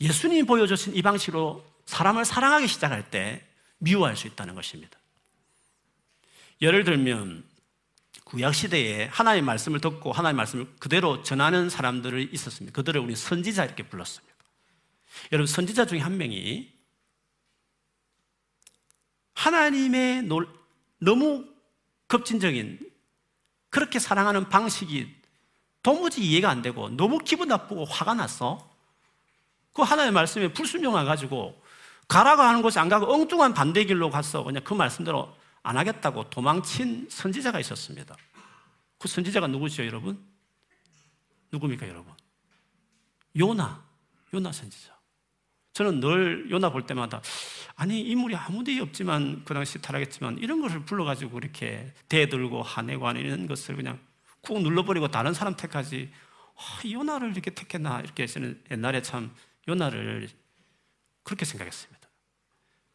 예수님이 0.00 0.44
보여주신 0.44 0.96
이 0.96 1.02
방식으로 1.02 1.64
사람을 1.86 2.24
사랑하기 2.24 2.66
시작할 2.68 3.10
때 3.10 3.46
미워할 3.78 4.16
수 4.16 4.26
있다는 4.26 4.54
것입니다. 4.54 4.98
예를 6.62 6.84
들면 6.84 7.44
구약 8.24 8.54
시대에 8.54 9.06
하나님의 9.06 9.42
말씀을 9.44 9.80
듣고 9.80 10.12
하나님의 10.12 10.36
말씀을 10.36 10.66
그대로 10.78 11.22
전하는 11.22 11.68
사람들이 11.68 12.28
있었습니다. 12.32 12.74
그들을 12.74 13.00
우리 13.00 13.16
선지자 13.16 13.64
이렇게 13.64 13.82
불렀습니다. 13.82 14.34
여러분 15.32 15.46
선지자 15.46 15.86
중에 15.86 15.98
한 15.98 16.16
명이 16.16 16.72
하나님의 19.34 20.28
너무 20.98 21.46
급진적인 22.06 22.78
그렇게 23.70 23.98
사랑하는 23.98 24.48
방식이 24.48 25.19
도무지 25.82 26.22
이해가 26.22 26.50
안 26.50 26.62
되고 26.62 26.88
너무 26.90 27.18
기분 27.18 27.48
나쁘고 27.48 27.84
화가 27.84 28.14
났어. 28.14 28.68
그 29.72 29.82
하나님의 29.82 30.12
말씀에 30.12 30.52
불순종해 30.52 31.04
가지고 31.04 31.60
가라고 32.08 32.42
하는 32.42 32.60
곳이 32.60 32.78
안 32.78 32.88
가고 32.88 33.12
엉뚱한 33.12 33.54
반대 33.54 33.84
길로 33.84 34.10
갔어. 34.10 34.42
그냥 34.42 34.62
그 34.64 34.74
말씀대로 34.74 35.34
안 35.62 35.76
하겠다고 35.76 36.30
도망친 36.30 37.08
선지자가 37.08 37.60
있었습니다. 37.60 38.16
그 38.98 39.08
선지자가 39.08 39.46
누구죠, 39.46 39.86
여러분? 39.86 40.22
누굽니까, 41.52 41.88
여러분? 41.88 42.12
요나, 43.38 43.82
요나 44.34 44.52
선지자. 44.52 45.00
저는 45.72 46.00
늘 46.00 46.50
요나 46.50 46.70
볼 46.70 46.84
때마다 46.84 47.22
아니 47.76 48.00
인물이 48.00 48.34
아무데 48.34 48.78
없지만 48.80 49.42
그 49.44 49.54
당시 49.54 49.80
타락했지만 49.80 50.38
이런 50.38 50.60
것을 50.60 50.84
불러가지고 50.84 51.38
이렇게 51.38 51.94
대들고 52.08 52.62
화내고 52.62 53.06
하는 53.06 53.46
것을 53.46 53.76
그냥 53.76 53.98
꾹 54.42 54.62
눌러버리고 54.62 55.08
다른 55.08 55.34
사람 55.34 55.56
택하지 55.56 56.12
아, 56.56 56.88
요나를 56.88 57.30
이렇게 57.30 57.50
택했나 57.50 58.00
이렇게 58.00 58.26
저는 58.26 58.62
옛날에 58.70 59.02
참 59.02 59.34
요나를 59.68 60.28
그렇게 61.22 61.44
생각했습니다. 61.44 62.08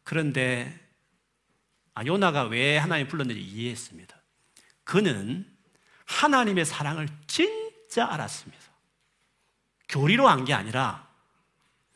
그런데 0.02 0.78
아, 1.94 2.04
요나가 2.04 2.44
왜 2.44 2.76
하나님 2.76 3.08
불렀는지 3.08 3.40
이해했습니다. 3.40 4.16
그는 4.84 5.50
하나님의 6.04 6.64
사랑을 6.64 7.08
진짜 7.26 8.06
알았습니다. 8.06 8.64
교리로 9.88 10.28
한게 10.28 10.54
아니라 10.54 11.08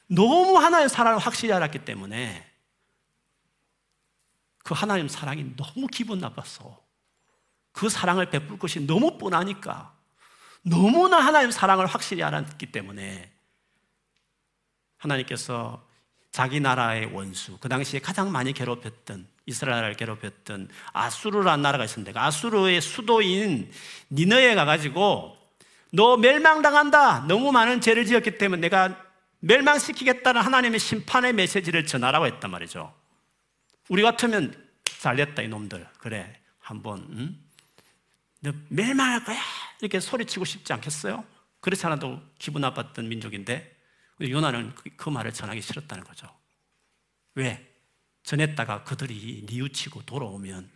너무 0.07 0.59
하나님의 0.59 0.89
사랑을 0.89 1.19
확실히 1.19 1.53
알았기 1.53 1.85
때문에 1.85 2.51
그 4.65 4.75
하나님 4.75 5.09
사랑이 5.09 5.55
너무 5.57 5.87
기분 5.87 6.19
나빴어. 6.19 6.90
그 7.73 7.89
사랑을 7.89 8.31
베풀 8.31 8.59
것이 8.59 8.81
너무 8.87 9.19
뻔하니까 9.19 9.95
너무나 10.63 11.19
하나님 11.19 11.51
사랑을 11.51 11.87
확실히 11.87 12.23
알았기 12.23 12.67
때문에 12.67 13.31
하나님께서 14.99 15.87
자기 16.33 16.61
나라의 16.61 17.07
원수, 17.07 17.59
그 17.59 17.69
당시에 17.69 18.01
가장 18.01 18.31
많이 18.31 18.53
괴롭혔던 18.53 19.27
이스라엘을 19.47 19.95
괴롭혔던 19.95 20.69
아수르라는 20.93 21.63
나라가 21.63 21.85
있었는데 21.85 22.13
그 22.13 22.21
아수르의 22.21 22.81
수도인 22.81 23.71
니너에 24.11 24.55
가가지고 24.55 25.37
너 25.93 26.17
멸망당한다. 26.17 27.27
너무 27.27 27.51
많은 27.51 27.81
죄를 27.81 28.07
지었기 28.07 28.39
때문에 28.39 28.61
내가 28.61 28.97
멸망시키겠다는 29.41 30.41
하나님의 30.41 30.79
심판의 30.79 31.33
메시지를 31.33 31.87
전하라고 31.87 32.27
했단 32.27 32.51
말이죠. 32.51 32.95
우리 33.89 34.03
같으면 34.03 34.55
잘됐다 34.85 35.43
이놈들. 35.43 35.87
그래 35.99 36.39
한번 36.61 37.07
응? 37.11 37.39
너 38.41 38.53
멸망할 38.69 39.25
거야. 39.25 39.41
이렇게 39.81 40.01
소리치고 40.01 40.45
싶지 40.45 40.73
않겠어요? 40.73 41.25
그렇지 41.61 41.85
않아도 41.87 42.21
기분 42.39 42.63
나빴던 42.63 43.09
민족인데 43.09 43.77
요나는 44.21 44.75
그, 44.75 44.91
그 44.97 45.09
말을 45.09 45.33
전하기 45.33 45.61
싫었다는 45.61 46.05
거죠. 46.05 46.29
왜? 47.35 47.67
전했다가 48.23 48.85
그들이 48.85 49.47
뉘우치고 49.49 50.03
돌아오면 50.05 50.71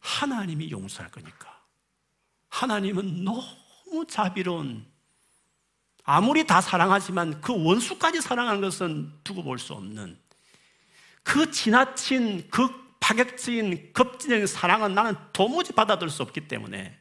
하나님이 0.00 0.70
용서할 0.70 1.10
거니까. 1.10 1.60
하나님은 2.48 3.24
너무 3.24 4.06
자비로운 4.08 4.86
아무리 6.04 6.44
다 6.46 6.60
사랑하지만 6.60 7.40
그 7.40 7.52
원수까지 7.64 8.20
사랑하는 8.20 8.60
것은 8.60 9.12
두고 9.22 9.44
볼 9.44 9.58
수 9.58 9.74
없는 9.74 10.18
그 11.22 11.50
지나친 11.50 12.48
그 12.50 12.68
파격적인 12.98 13.92
급진적인 13.92 14.46
사랑은 14.46 14.94
나는 14.94 15.14
도무지 15.32 15.72
받아들일 15.72 16.10
수 16.10 16.22
없기 16.22 16.48
때문에 16.48 16.99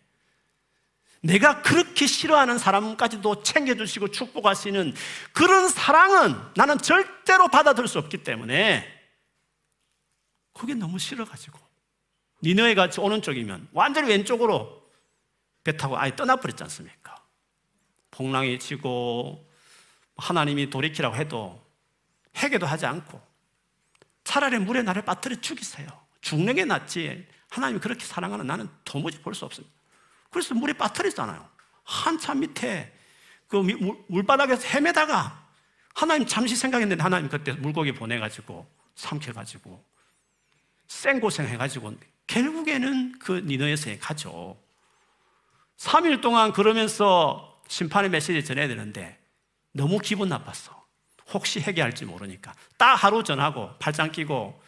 내가 1.21 1.61
그렇게 1.61 2.07
싫어하는 2.07 2.57
사람까지도 2.57 3.43
챙겨주시고 3.43 4.09
축복하시는 4.09 4.93
그런 5.33 5.67
사랑은 5.67 6.35
나는 6.55 6.77
절대로 6.77 7.47
받아들일 7.49 7.87
수 7.87 7.99
없기 7.99 8.23
때문에 8.23 8.87
그게 10.53 10.73
너무 10.73 10.97
싫어가지고 10.97 11.59
니너에 12.43 12.73
같이 12.73 13.01
오른쪽이면 13.01 13.69
완전히 13.73 14.09
왼쪽으로 14.09 14.81
배 15.63 15.75
타고 15.75 15.97
아예 15.97 16.15
떠나버렸지 16.15 16.63
않습니까? 16.63 17.21
풍랑이 18.11 18.59
치고 18.59 19.45
하나님이 20.15 20.69
돌이키라고 20.69 21.15
해도 21.15 21.65
회개도 22.37 22.65
하지 22.65 22.85
않고 22.85 23.21
차라리 24.23 24.57
물에 24.59 24.83
나를 24.83 25.03
빠뜨려 25.03 25.39
죽이세요. 25.41 25.87
죽는 26.21 26.55
게 26.55 26.65
낫지. 26.65 27.27
하나님이 27.49 27.79
그렇게 27.79 28.05
사랑하는 28.05 28.45
나는 28.45 28.69
도무지 28.85 29.21
볼 29.21 29.33
수 29.33 29.45
없습니다. 29.45 29.78
그래서 30.29 30.53
물에 30.55 30.73
빠뜨렸잖아요. 30.73 31.47
한참 31.83 32.41
밑에 32.41 32.93
그 33.47 33.57
물, 34.07 34.23
바닥에서 34.23 34.67
헤매다가 34.67 35.47
하나님 35.95 36.27
잠시 36.27 36.55
생각했는데 36.55 37.01
하나님 37.01 37.29
그때 37.29 37.51
물고기 37.53 37.93
보내가지고 37.93 38.69
삼켜가지고 38.95 39.83
생고생 40.87 41.47
해가지고 41.47 41.97
결국에는 42.27 43.17
그 43.19 43.43
니너에서 43.45 43.97
가죠. 43.99 44.57
3일 45.77 46.21
동안 46.21 46.51
그러면서 46.53 47.61
심판의 47.67 48.09
메시지 48.09 48.43
전해야 48.45 48.67
되는데 48.67 49.19
너무 49.71 49.97
기분 49.99 50.29
나빴어. 50.29 50.79
혹시 51.33 51.59
해결할지 51.59 52.05
모르니까. 52.05 52.53
딱 52.77 52.95
하루 52.95 53.23
전하고 53.23 53.71
팔짱 53.79 54.11
끼고 54.11 54.61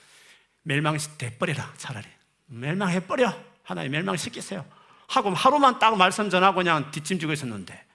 멸망돼버려라 0.63 1.73
차라리. 1.77 2.07
멸망해버려. 2.47 3.33
하나님 3.63 3.91
멸망시키세요. 3.91 4.65
하고 5.11 5.29
하루만 5.31 5.77
딱 5.77 5.97
말씀 5.97 6.29
전하고 6.29 6.57
그냥 6.57 6.89
뒷짐지고 6.89 7.33
있었는데 7.33 7.85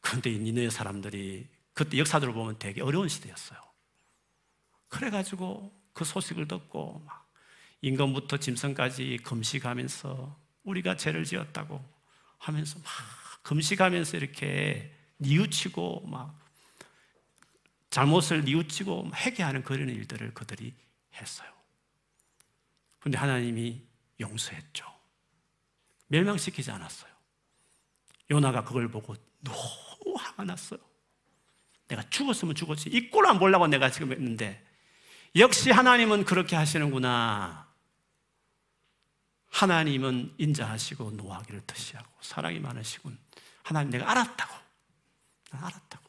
그런데 0.00 0.30
이 0.30 0.38
니네 0.38 0.70
사람들이 0.70 1.46
그때 1.72 1.98
역사들을 1.98 2.32
보면 2.32 2.58
되게 2.58 2.82
어려운 2.82 3.08
시대였어요. 3.08 3.60
그래가지고 4.88 5.72
그 5.92 6.04
소식을 6.04 6.48
듣고 6.48 7.00
막 7.06 7.30
인간부터 7.80 8.38
짐승까지 8.38 9.20
금식하면서 9.22 10.36
우리가 10.64 10.96
죄를 10.96 11.24
지었다고 11.24 11.84
하면서 12.38 12.80
막 12.80 12.92
금식하면서 13.44 14.16
이렇게 14.16 14.92
뉘우치고 15.18 16.08
막 16.08 16.36
잘못을 17.90 18.44
뉘우치고 18.44 19.12
회개하는 19.14 19.62
그런 19.62 19.88
일들을 19.88 20.34
그들이 20.34 20.74
했어요. 21.14 21.48
그런데 22.98 23.16
하나님이 23.18 23.80
용서했죠. 24.18 24.95
멸망시키지 26.08 26.70
않았어요. 26.70 27.10
요나가 28.30 28.64
그걸 28.64 28.88
보고 28.90 29.14
너무 29.40 30.14
화가 30.18 30.44
났어요. 30.44 30.80
내가 31.88 32.02
죽었으면 32.10 32.54
죽었지. 32.54 32.88
이 32.90 33.10
꼴 33.10 33.26
안 33.26 33.38
보려고 33.38 33.66
내가 33.66 33.90
지금 33.90 34.12
했는데 34.12 34.64
역시 35.36 35.70
하나님은 35.70 36.24
그렇게 36.24 36.56
하시는구나. 36.56 37.66
하나님은 39.48 40.34
인자하시고 40.38 41.12
노하기를 41.12 41.62
터시하고 41.66 42.10
사랑이 42.20 42.58
많으시군. 42.60 43.18
하나님 43.62 43.90
내가 43.90 44.10
알았다고. 44.10 44.54
알았다고. 45.52 46.04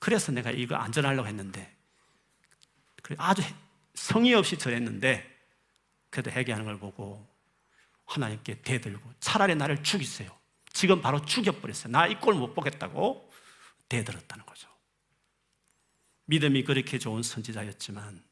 그래서 0.00 0.32
내가 0.32 0.50
이거 0.50 0.74
안전하려고 0.76 1.28
했는데 1.28 1.74
아주 3.18 3.42
성의 3.94 4.34
없이 4.34 4.58
전했는데 4.58 5.30
그래도 6.10 6.30
회개하는 6.30 6.64
걸 6.64 6.78
보고 6.78 7.26
하나님께 8.06 8.62
대들고 8.62 9.12
차라리 9.20 9.54
나를 9.54 9.82
죽이세요. 9.82 10.30
지금 10.72 11.00
바로 11.00 11.24
죽여버렸어요. 11.24 11.92
나 11.92 12.06
이 12.08 12.20
꼴 12.20 12.34
못 12.34 12.54
보겠다고 12.54 13.30
대들었다는 13.88 14.44
거죠. 14.46 14.68
믿음이 16.26 16.64
그렇게 16.64 16.98
좋은 16.98 17.22
선지자였지만 17.22 18.22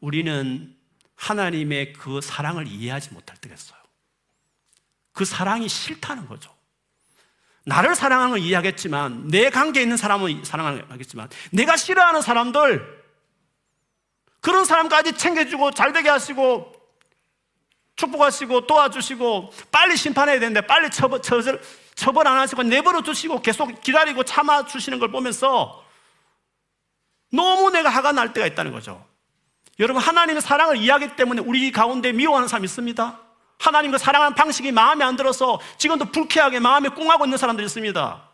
우리는 0.00 0.76
하나님의 1.16 1.92
그 1.92 2.20
사랑을 2.20 2.66
이해하지 2.66 3.12
못할 3.14 3.36
때가 3.36 3.54
있어요. 3.54 3.78
그 5.12 5.24
사랑이 5.24 5.68
싫다는 5.68 6.26
거죠. 6.26 6.52
나를 7.66 7.94
사랑하는 7.94 8.32
걸 8.32 8.40
이해하겠지만, 8.40 9.28
내 9.28 9.48
관계에 9.48 9.82
있는 9.82 9.96
사람은 9.96 10.44
사랑하겠지만, 10.44 11.30
내가 11.50 11.76
싫어하는 11.78 12.20
사람들, 12.20 13.04
그런 14.40 14.64
사람까지 14.66 15.16
챙겨주고 15.16 15.70
잘되게 15.70 16.10
하시고, 16.10 16.74
축복하시고, 17.96 18.66
도와주시고, 18.66 19.52
빨리 19.70 19.96
심판해야 19.96 20.38
되는데, 20.40 20.60
빨리 20.66 20.90
처벌, 20.90 21.22
처벌, 21.22 21.60
처벌 21.94 22.26
안 22.28 22.38
하시고, 22.38 22.62
내버려 22.62 23.02
두시고, 23.02 23.42
계속 23.42 23.80
기다리고 23.80 24.24
참아 24.24 24.66
주시는 24.66 24.98
걸 24.98 25.10
보면서, 25.10 25.84
너무 27.30 27.70
내가 27.70 27.90
화가 27.90 28.12
날 28.12 28.32
때가 28.32 28.46
있다는 28.46 28.72
거죠. 28.72 29.04
여러분 29.80 30.00
하나님의 30.00 30.40
사랑을 30.40 30.76
이해하기 30.76 31.16
때문에 31.16 31.42
우리 31.42 31.72
가운데 31.72 32.12
미워하는 32.12 32.46
사람 32.46 32.64
있습니다. 32.64 33.20
하나님과 33.58 33.98
사랑하는 33.98 34.34
방식이 34.34 34.72
마음에 34.72 35.04
안 35.04 35.16
들어서 35.16 35.60
지금도 35.78 36.06
불쾌하게 36.06 36.60
마음에 36.60 36.88
꿍하고 36.90 37.24
있는 37.24 37.38
사람들 37.38 37.64
있습니다. 37.64 38.28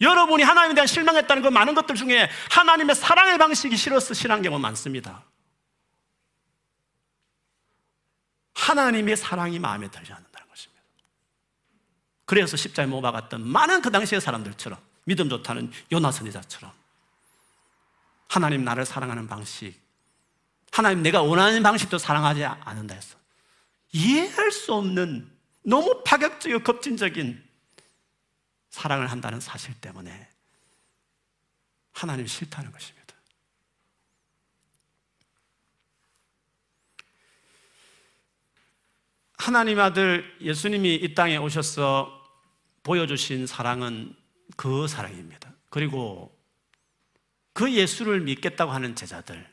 여러분이 0.00 0.42
하나님에 0.42 0.74
대한 0.74 0.86
실망했다는 0.86 1.42
그 1.42 1.48
많은 1.48 1.74
것들 1.74 1.94
중에 1.94 2.28
하나님의 2.50 2.96
사랑의 2.96 3.38
방식이 3.38 3.76
싫어서 3.76 4.14
싫어한 4.14 4.42
경우 4.42 4.58
많습니다. 4.58 5.22
하나님의 8.54 9.16
사랑이 9.16 9.58
마음에 9.58 9.90
들지 9.90 10.12
않는다는 10.12 10.48
것입니다. 10.48 10.82
그래서 12.24 12.56
십자에 12.56 12.86
못 12.86 13.00
박았던 13.00 13.46
많은 13.46 13.82
그 13.82 13.90
당시의 13.90 14.20
사람들처럼 14.20 14.78
믿음 15.04 15.28
좋다는 15.28 15.70
요나 15.92 16.10
선지자처럼 16.10 16.72
하나님 18.28 18.64
나를 18.64 18.84
사랑하는 18.86 19.28
방식 19.28 19.84
하나님 20.72 21.02
내가 21.02 21.22
원하는 21.22 21.62
방식도 21.62 21.98
사랑하지 21.98 22.44
않는다 22.44 22.94
했어. 22.94 23.16
이해할 23.92 24.50
수 24.50 24.74
없는 24.74 25.30
너무 25.62 26.02
파격적이고 26.04 26.64
급진적인 26.64 27.42
사랑을 28.70 29.08
한다는 29.08 29.38
사실 29.38 29.72
때문에 29.80 30.28
하나님 31.92 32.26
싫다는 32.26 32.72
것입니다. 32.72 33.03
하나님 39.44 39.78
아들 39.78 40.24
예수님이 40.40 40.94
이 40.94 41.14
땅에 41.14 41.36
오셔서 41.36 42.18
보여주신 42.82 43.46
사랑은 43.46 44.16
그 44.56 44.88
사랑입니다. 44.88 45.52
그리고 45.68 46.34
그 47.52 47.70
예수를 47.70 48.22
믿겠다고 48.22 48.72
하는 48.72 48.96
제자들, 48.96 49.46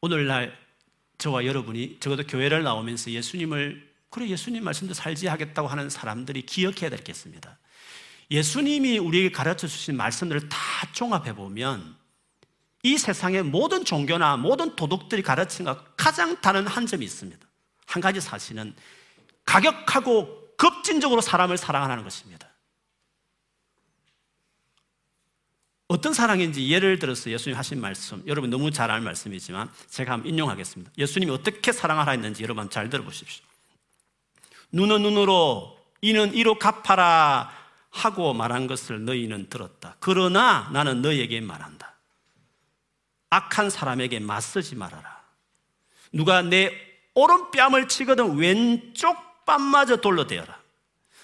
오늘날 0.00 0.56
저와 1.18 1.44
여러분이 1.44 1.98
적어도 2.00 2.22
교회를 2.22 2.62
나오면서 2.62 3.10
예수님을 3.10 3.86
그래 4.08 4.26
예수님 4.26 4.64
말씀도 4.64 4.94
살지 4.94 5.26
하겠다고 5.26 5.68
하는 5.68 5.90
사람들이 5.90 6.46
기억해야 6.46 6.88
되겠습니다. 6.88 7.58
예수님이 8.30 8.96
우리에게 8.96 9.32
가르쳐 9.32 9.66
주신 9.66 9.98
말씀들을 9.98 10.48
다 10.48 10.58
종합해 10.94 11.34
보면 11.34 11.94
이 12.84 12.96
세상의 12.96 13.42
모든 13.42 13.84
종교나 13.84 14.38
모든 14.38 14.74
도덕들이 14.76 15.20
가르치는 15.20 15.74
것 15.74 15.94
가장 15.98 16.40
다른 16.40 16.66
한 16.66 16.86
점이 16.86 17.04
있습니다. 17.04 17.46
한 17.84 18.00
가지 18.00 18.18
사실은 18.18 18.74
가격하고 19.46 20.56
급진적으로 20.58 21.22
사람을 21.22 21.56
사랑하는 21.56 22.04
것입니다. 22.04 22.46
어떤 25.88 26.12
사랑인지 26.12 26.68
예를 26.68 26.98
들어서 26.98 27.30
예수님 27.30 27.56
하신 27.56 27.80
말씀, 27.80 28.22
여러분 28.26 28.50
너무 28.50 28.72
잘 28.72 28.90
아는 28.90 29.04
말씀이지만 29.04 29.70
제가 29.88 30.14
한번 30.14 30.30
인용하겠습니다. 30.30 30.90
예수님이 30.98 31.30
어떻게 31.30 31.72
사랑하라 31.72 32.12
했는지 32.12 32.42
여러분 32.42 32.68
잘 32.68 32.90
들어보십시오. 32.90 33.44
눈은 34.72 35.02
눈으로, 35.02 35.78
이는 36.02 36.34
이로 36.34 36.58
갚아라 36.58 37.52
하고 37.90 38.34
말한 38.34 38.66
것을 38.66 39.04
너희는 39.04 39.48
들었다. 39.48 39.96
그러나 40.00 40.68
나는 40.72 41.02
너희에게 41.02 41.40
말한다. 41.40 41.94
악한 43.30 43.70
사람에게 43.70 44.18
맞서지 44.20 44.74
말아라. 44.74 45.24
누가 46.12 46.42
내 46.42 46.72
오른뺨을 47.14 47.88
치거든 47.88 48.36
왼쪽 48.36 49.16
뺨마저 49.46 49.96
돌로 49.96 50.26
대어라. 50.26 50.60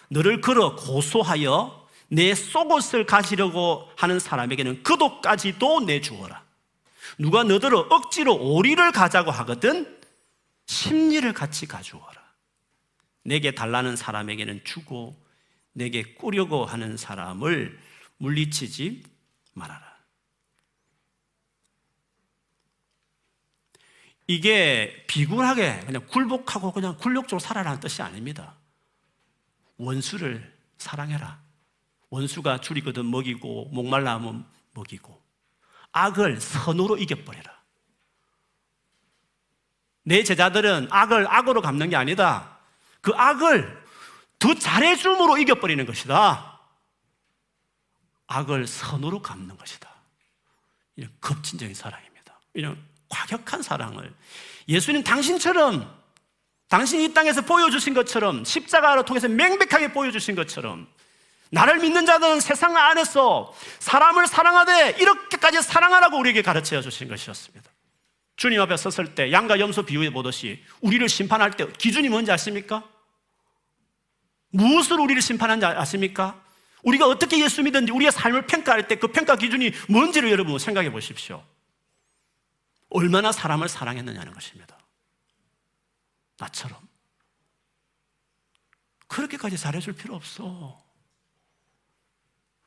너를 0.08 0.40
걸어 0.40 0.76
고소하여 0.76 1.88
내 2.08 2.34
속옷을 2.34 3.06
가지려고 3.06 3.88
하는 3.96 4.18
사람에게는 4.18 4.82
그도까지도 4.82 5.80
내주어라. 5.80 6.42
누가 7.18 7.42
너더러 7.42 7.80
억지로 7.90 8.34
오리를 8.36 8.92
가자고 8.92 9.30
하거든 9.30 9.98
심리를 10.66 11.30
같이 11.32 11.66
가져오라. 11.66 12.22
내게 13.24 13.52
달라는 13.54 13.96
사람에게는 13.96 14.62
주고 14.64 15.16
내게 15.72 16.02
꾸려고 16.14 16.64
하는 16.64 16.96
사람을 16.96 17.78
물리치지 18.18 19.02
말아라. 19.54 19.91
이게 24.26 25.04
비굴하게 25.08 25.80
그냥 25.86 26.06
굴복하고 26.06 26.72
그냥 26.72 26.96
굴욕적으로 26.96 27.38
살아라는 27.38 27.80
뜻이 27.80 28.02
아닙니다. 28.02 28.54
원수를 29.76 30.56
사랑해라. 30.78 31.40
원수가 32.10 32.60
줄이거든 32.60 33.10
먹이고 33.10 33.70
목말라 33.72 34.14
하면 34.14 34.46
먹이고 34.72 35.20
악을 35.92 36.40
선으로 36.40 36.98
이겨버려라. 36.98 37.62
내 40.04 40.22
제자들은 40.22 40.88
악을 40.90 41.26
악으로 41.28 41.62
갚는 41.62 41.90
게 41.90 41.96
아니다. 41.96 42.58
그 43.00 43.12
악을 43.14 43.82
더 44.38 44.54
잘해줌으로 44.54 45.38
이겨버리는 45.38 45.84
것이다. 45.86 46.60
악을 48.26 48.66
선으로 48.66 49.22
갚는 49.22 49.56
것이다. 49.56 49.90
이런 50.96 51.12
급진적인 51.20 51.74
사랑입니다. 51.74 52.40
이런 52.54 52.91
과격한 53.12 53.62
사랑을 53.62 54.12
예수님 54.68 55.04
당신처럼 55.04 56.02
당신이 56.68 57.04
이 57.04 57.14
땅에서 57.14 57.42
보여주신 57.42 57.92
것처럼 57.92 58.44
십자가를 58.44 59.04
통해서 59.04 59.28
명백하게 59.28 59.92
보여주신 59.92 60.34
것처럼 60.34 60.88
나를 61.50 61.80
믿는 61.80 62.06
자들은 62.06 62.40
세상 62.40 62.74
안에서 62.74 63.54
사람을 63.78 64.26
사랑하되 64.26 64.96
이렇게까지 64.98 65.60
사랑하라고 65.60 66.16
우리에게 66.18 66.40
가르쳐 66.40 66.80
주신 66.80 67.08
것이었습니다. 67.08 67.70
주님 68.36 68.58
앞에 68.62 68.78
섰을 68.78 69.14
때 69.14 69.30
양과 69.30 69.60
염소 69.60 69.82
비유해 69.82 70.10
보듯이 70.10 70.64
우리를 70.80 71.06
심판할 71.10 71.50
때 71.50 71.66
기준이 71.76 72.08
뭔지 72.08 72.32
아십니까? 72.32 72.82
무엇으로 74.48 75.02
우리를 75.02 75.20
심판하는지 75.20 75.66
아십니까? 75.66 76.40
우리가 76.82 77.06
어떻게 77.06 77.38
예수 77.44 77.62
믿는지 77.62 77.92
우리의 77.92 78.10
삶을 78.10 78.46
평가할 78.46 78.88
때 78.88 78.96
그 78.96 79.08
평가 79.08 79.36
기준이 79.36 79.72
뭔지를 79.88 80.30
여러분 80.30 80.58
생각해 80.58 80.90
보십시오. 80.90 81.44
얼마나 82.94 83.32
사람을 83.32 83.68
사랑했느냐는 83.68 84.32
것입니다. 84.32 84.78
나처럼. 86.38 86.78
그렇게까지 89.08 89.58
잘해줄 89.58 89.94
필요 89.94 90.14
없어. 90.14 90.82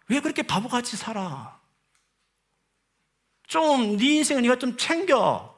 왜 0.07 0.19
그렇게 0.19 0.43
바보같이 0.43 0.97
살아? 0.97 1.59
좀 3.47 3.97
네 3.97 4.17
인생을 4.17 4.41
네가 4.43 4.57
좀 4.57 4.77
챙겨. 4.77 5.55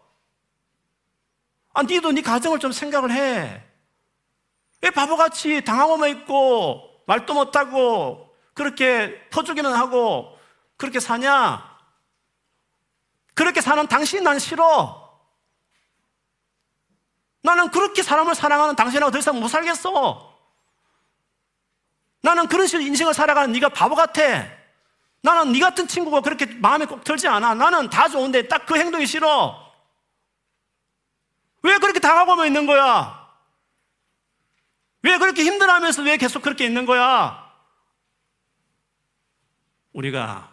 아, 1.73 1.83
니도 1.83 2.11
네 2.11 2.21
가정을 2.21 2.59
좀 2.59 2.71
생각을 2.71 3.11
해. 3.11 3.63
왜 4.81 4.89
바보같이 4.89 5.63
당하고만 5.63 6.09
있고 6.09 7.03
말도 7.07 7.33
못하고 7.33 8.35
그렇게 8.53 9.27
퍼주기는 9.29 9.71
하고 9.73 10.37
그렇게 10.75 10.99
사냐? 10.99 11.76
그렇게 13.37 13.61
사는 13.61 13.85
당신 13.87 14.23
난 14.23 14.39
싫어. 14.39 15.07
나는 17.43 17.69
그렇게 17.69 18.01
사람을 18.01 18.33
사랑하는 18.33 18.75
당신하고 18.75 19.11
더 19.11 19.19
이상 19.19 19.39
못 19.39 19.47
살겠어. 19.47 20.35
나는 22.21 22.47
그런 22.47 22.65
식으로 22.65 22.85
인생을 22.85 23.13
살아가는 23.13 23.51
네가 23.51 23.69
바보 23.69 23.93
같아. 23.93 24.21
나는 25.21 25.51
네 25.51 25.59
같은 25.59 25.87
친구가 25.87 26.21
그렇게 26.21 26.47
마음에 26.47 26.85
꼭 26.85 27.03
들지 27.03 27.27
않아. 27.27 27.53
나는 27.53 27.91
다 27.91 28.09
좋은데 28.09 28.47
딱 28.47 28.65
그 28.65 28.75
행동이 28.75 29.05
싫어. 29.05 29.71
왜 31.61 31.77
그렇게 31.77 31.99
당하고만 31.99 32.47
있는 32.47 32.65
거야? 32.65 33.29
왜 35.03 35.19
그렇게 35.19 35.43
힘들어하면서 35.43 36.01
왜 36.01 36.17
계속 36.17 36.41
그렇게 36.41 36.65
있는 36.65 36.87
거야? 36.87 37.47
우리가 39.93 40.51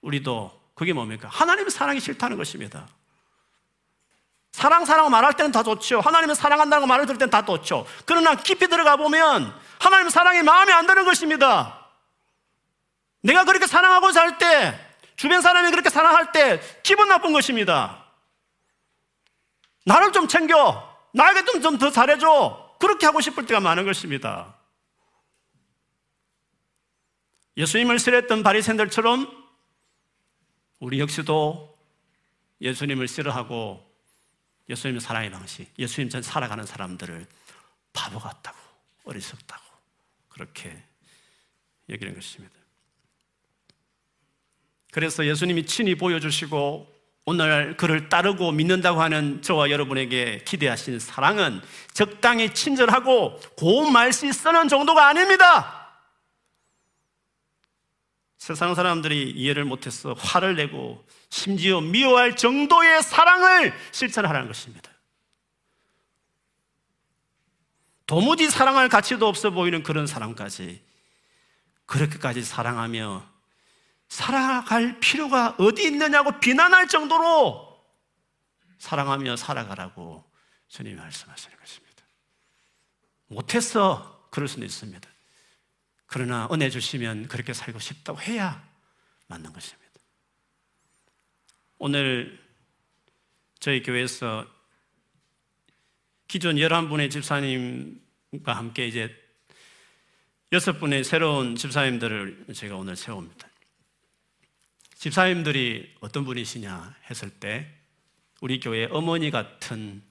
우리도 0.00 0.59
그게 0.80 0.94
뭡니까? 0.94 1.28
하나님의 1.30 1.70
사랑이 1.70 2.00
싫다는 2.00 2.38
것입니다. 2.38 2.88
사랑 4.52 4.86
사랑 4.86 5.10
말할 5.10 5.34
때는 5.34 5.52
다 5.52 5.62
좋죠. 5.62 6.00
하나님을 6.00 6.34
사랑한다는 6.34 6.88
말을 6.88 7.04
들을 7.04 7.18
때는 7.18 7.28
다 7.28 7.44
좋죠. 7.44 7.86
그러나 8.06 8.34
깊이 8.34 8.66
들어가 8.66 8.96
보면 8.96 9.54
하나님 9.78 10.08
사랑이 10.08 10.42
마음에 10.42 10.72
안 10.72 10.86
드는 10.86 11.04
것입니다. 11.04 11.86
내가 13.20 13.44
그렇게 13.44 13.66
사랑하고 13.66 14.10
살 14.12 14.38
때, 14.38 14.80
주변 15.16 15.42
사람이 15.42 15.70
그렇게 15.70 15.90
사랑할 15.90 16.32
때 16.32 16.62
기분 16.82 17.08
나쁜 17.08 17.34
것입니다. 17.34 18.02
나를 19.84 20.12
좀 20.12 20.28
챙겨. 20.28 20.96
나에게 21.12 21.44
좀 21.60 21.76
더 21.76 21.90
잘해줘. 21.90 22.76
그렇게 22.80 23.04
하고 23.04 23.20
싶을 23.20 23.44
때가 23.44 23.60
많은 23.60 23.84
것입니다. 23.84 24.54
예수님을 27.58 27.98
싫어했던 27.98 28.42
바리새인들처럼 28.42 29.39
우리 30.80 30.98
역시도 30.98 31.78
예수님을 32.60 33.06
싫어하고 33.06 33.86
예수님의 34.68 35.00
사랑의 35.00 35.30
방식, 35.30 35.66
예수님처럼 35.78 36.22
살아가는 36.22 36.64
사람들을 36.64 37.26
바보 37.92 38.18
같다고, 38.18 38.56
어리석다고, 39.04 39.62
그렇게 40.28 40.82
여기는 41.88 42.14
것입니다. 42.14 42.54
그래서 44.92 45.26
예수님이 45.26 45.66
친히 45.66 45.94
보여주시고 45.94 47.00
오늘 47.26 47.76
그를 47.76 48.08
따르고 48.08 48.50
믿는다고 48.52 49.00
하는 49.00 49.42
저와 49.42 49.70
여러분에게 49.70 50.42
기대하신 50.44 50.98
사랑은 50.98 51.60
적당히 51.92 52.52
친절하고 52.54 53.38
고운 53.56 53.92
말씨 53.92 54.32
쓰는 54.32 54.68
정도가 54.68 55.08
아닙니다. 55.08 55.79
세상 58.40 58.74
사람들이 58.74 59.32
이해를 59.32 59.66
못해서 59.66 60.14
화를 60.14 60.56
내고 60.56 61.06
심지어 61.28 61.82
미워할 61.82 62.36
정도의 62.36 63.02
사랑을 63.02 63.74
실천하라는 63.92 64.48
것입니다. 64.48 64.90
도무지 68.06 68.48
사랑할 68.48 68.88
가치도 68.88 69.28
없어 69.28 69.50
보이는 69.50 69.82
그런 69.82 70.06
사람까지 70.06 70.82
그렇게까지 71.84 72.42
사랑하며 72.42 73.28
살아갈 74.08 74.98
필요가 75.00 75.54
어디 75.58 75.84
있느냐고 75.84 76.40
비난할 76.40 76.88
정도로 76.88 77.78
사랑하며 78.78 79.36
살아가라고 79.36 80.24
주님이 80.66 80.96
말씀하시는 80.96 81.58
것입니다. 81.58 82.02
못해서 83.26 84.26
그럴 84.30 84.48
수는 84.48 84.66
있습니다. 84.66 85.10
그러나 86.12 86.48
은혜 86.50 86.68
주시면 86.70 87.28
그렇게 87.28 87.52
살고 87.52 87.78
싶다고 87.78 88.20
해야 88.20 88.68
맞는 89.28 89.52
것입니다. 89.52 89.90
오늘 91.78 92.36
저희 93.60 93.80
교회에서 93.80 94.44
기존 96.26 96.56
11분의 96.56 97.12
집사님과 97.12 98.52
함께 98.52 98.88
이제 98.88 99.16
여섯 100.50 100.80
분의 100.80 101.04
새로운 101.04 101.54
집사님들을 101.54 102.46
제가 102.54 102.76
오늘 102.76 102.96
세웁니다. 102.96 103.48
집사님들이 104.96 105.94
어떤 106.00 106.24
분이시냐 106.24 106.96
했을 107.08 107.30
때 107.30 107.72
우리 108.40 108.58
교회 108.58 108.86
어머니 108.90 109.30
같은 109.30 110.02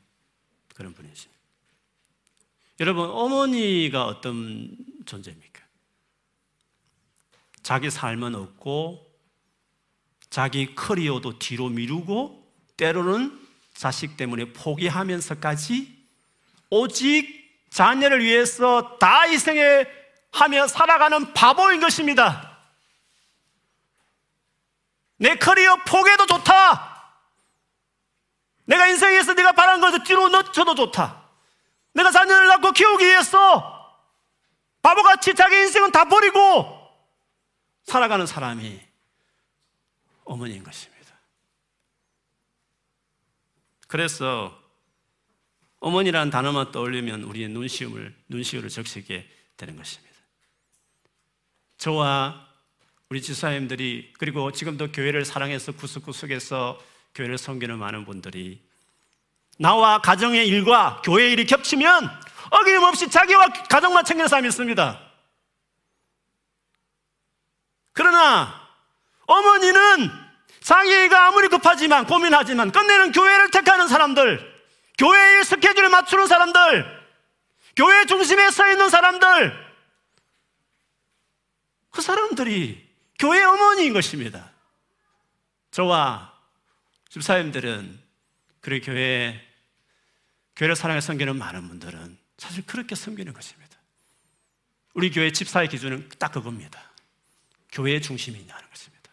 그런 0.75 0.93
분이십니다. 0.93 1.37
여러분, 2.79 3.09
어머니가 3.09 4.05
어떤 4.05 4.77
존재입니까? 5.05 5.48
자기 7.69 7.91
삶은 7.91 8.33
없고 8.33 9.05
자기 10.31 10.73
커리어도 10.73 11.37
뒤로 11.37 11.69
미루고 11.69 12.51
때로는 12.77 13.39
자식 13.75 14.17
때문에 14.17 14.53
포기하면서까지 14.53 15.95
오직 16.71 17.29
자녀를 17.69 18.23
위해서 18.23 18.97
다 18.97 19.21
희생해 19.21 19.85
하며 20.31 20.65
살아가는 20.65 21.31
바보인 21.35 21.79
것입니다. 21.79 22.57
내 25.17 25.35
커리어 25.35 25.83
포기해도 25.85 26.25
좋다. 26.25 27.13
내가 28.65 28.87
인생에서 28.87 29.35
내가 29.35 29.51
바란 29.51 29.79
것을 29.79 30.03
뒤로 30.03 30.27
넣쳐도 30.29 30.73
좋다. 30.73 31.23
내가 31.93 32.09
자녀를 32.09 32.47
낳고 32.47 32.71
키우기 32.71 33.05
위해서 33.05 33.95
바보같이 34.81 35.35
자기 35.35 35.55
인생은 35.55 35.91
다 35.91 36.05
버리고 36.05 36.78
살아가는 37.89 38.27
사람이 38.27 38.79
어머니인 40.23 40.63
것입니다. 40.63 41.19
그래서 43.87 44.55
어머니라는 45.79 46.29
단어만 46.29 46.71
떠올리면 46.71 47.23
우리의 47.23 47.49
눈시움을, 47.49 48.15
눈시울을 48.27 48.69
적시게 48.69 49.27
되는 49.57 49.75
것입니다. 49.75 50.15
저와 51.79 52.47
우리 53.09 53.23
지사님들이 53.23 54.13
그리고 54.19 54.51
지금도 54.51 54.91
교회를 54.91 55.25
사랑해서 55.25 55.71
구석구석에서 55.71 56.79
교회를 57.15 57.39
섬기는 57.39 57.75
많은 57.79 58.05
분들이 58.05 58.61
나와 59.57 59.99
가정의 59.99 60.47
일과 60.47 61.01
교회 61.03 61.31
일이 61.31 61.47
겹치면 61.47 62.07
어김없이 62.51 63.09
자기와 63.09 63.47
가정만 63.67 64.05
챙기는 64.05 64.27
사람이 64.27 64.47
있습니다. 64.49 65.08
그러나 67.99 68.65
어머니는 69.25 70.09
자기가 70.61 71.27
아무리 71.27 71.49
급하지만 71.49 72.05
고민하지만 72.05 72.71
끝내는 72.71 73.11
교회를 73.11 73.51
택하는 73.51 73.89
사람들, 73.89 74.39
교회의 74.97 75.43
스케줄에 75.43 75.89
맞추는 75.89 76.27
사람들, 76.27 76.85
교회 77.75 78.05
중심에 78.05 78.51
서 78.51 78.71
있는 78.71 78.89
사람들, 78.89 79.53
그 81.89 82.01
사람들이 82.01 82.89
교회 83.19 83.43
어머니인 83.43 83.91
것입니다. 83.91 84.49
저와 85.71 86.33
집사님들은 87.09 88.01
그리 88.61 88.79
교회 88.79 89.45
교회를 90.55 90.77
사랑해 90.77 91.01
섬기는 91.01 91.35
많은 91.35 91.67
분들은 91.67 92.17
사실 92.37 92.65
그렇게 92.65 92.95
섬기는 92.95 93.33
것입니다. 93.33 93.77
우리 94.93 95.11
교회 95.11 95.33
집사의 95.33 95.67
기준은 95.67 96.07
딱 96.17 96.31
그겁니다. 96.31 96.88
교회의 97.71 98.01
중심이냐는 98.01 98.69
것입니다. 98.69 99.11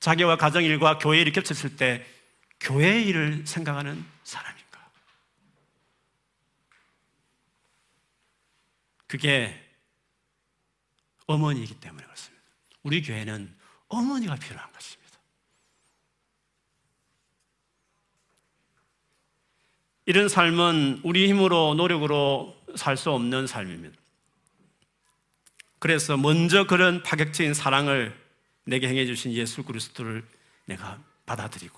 자기와 0.00 0.36
가정 0.36 0.64
일과 0.64 0.98
교회 0.98 1.20
일이 1.20 1.32
겹쳤을 1.32 1.76
때 1.76 2.04
교회 2.60 3.02
일을 3.02 3.46
생각하는 3.46 4.04
사람인가? 4.24 4.90
그게 9.06 9.58
어머니이기 11.26 11.80
때문에 11.80 12.04
그렇습니다. 12.04 12.44
우리 12.82 13.02
교회는 13.02 13.54
어머니가 13.88 14.36
필요한 14.36 14.72
것입니다. 14.72 15.02
이런 20.06 20.28
삶은 20.28 21.02
우리 21.04 21.28
힘으로 21.28 21.74
노력으로 21.74 22.60
살 22.76 22.96
수 22.96 23.10
없는 23.10 23.46
삶입니다. 23.46 24.01
그래서 25.82 26.16
먼저 26.16 26.64
그런 26.68 27.02
파격적인 27.02 27.54
사랑을 27.54 28.16
내게 28.62 28.86
행해 28.86 29.04
주신 29.04 29.32
예수 29.32 29.64
그리스도를 29.64 30.24
내가 30.66 31.02
받아들이고 31.26 31.76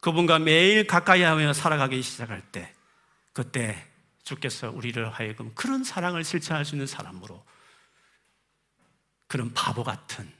그분과 0.00 0.38
매일 0.40 0.86
가까이 0.86 1.22
하며 1.22 1.54
살아가기 1.54 2.02
시작할 2.02 2.42
때 2.52 2.74
그때 3.32 3.88
주께서 4.22 4.70
우리를 4.70 5.10
하여금 5.10 5.54
그런 5.54 5.82
사랑을 5.82 6.24
실천할 6.24 6.66
수 6.66 6.74
있는 6.74 6.86
사람으로 6.86 7.42
그런 9.28 9.54
바보 9.54 9.82
같은 9.82 10.30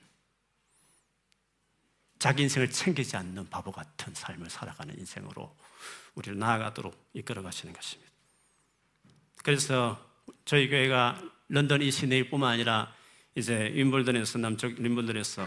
자기 2.18 2.42
인생을 2.42 2.70
챙기지 2.70 3.16
않는 3.16 3.48
바보 3.48 3.72
같은 3.72 4.12
삶을 4.12 4.50
살아가는 4.50 4.94
인생으로 4.98 5.56
우리를 6.14 6.38
나아가도록 6.38 7.08
이끌어 7.14 7.40
가시는 7.40 7.72
것입니다. 7.72 8.12
그래서 9.42 9.98
저희 10.44 10.68
교회가 10.68 11.22
런던 11.48 11.82
이 11.82 11.90
시내일뿐만 11.90 12.52
아니라 12.52 12.92
이제 13.34 13.70
윈블던에서 13.74 14.38
남쪽 14.38 14.78
윈블던에서 14.78 15.46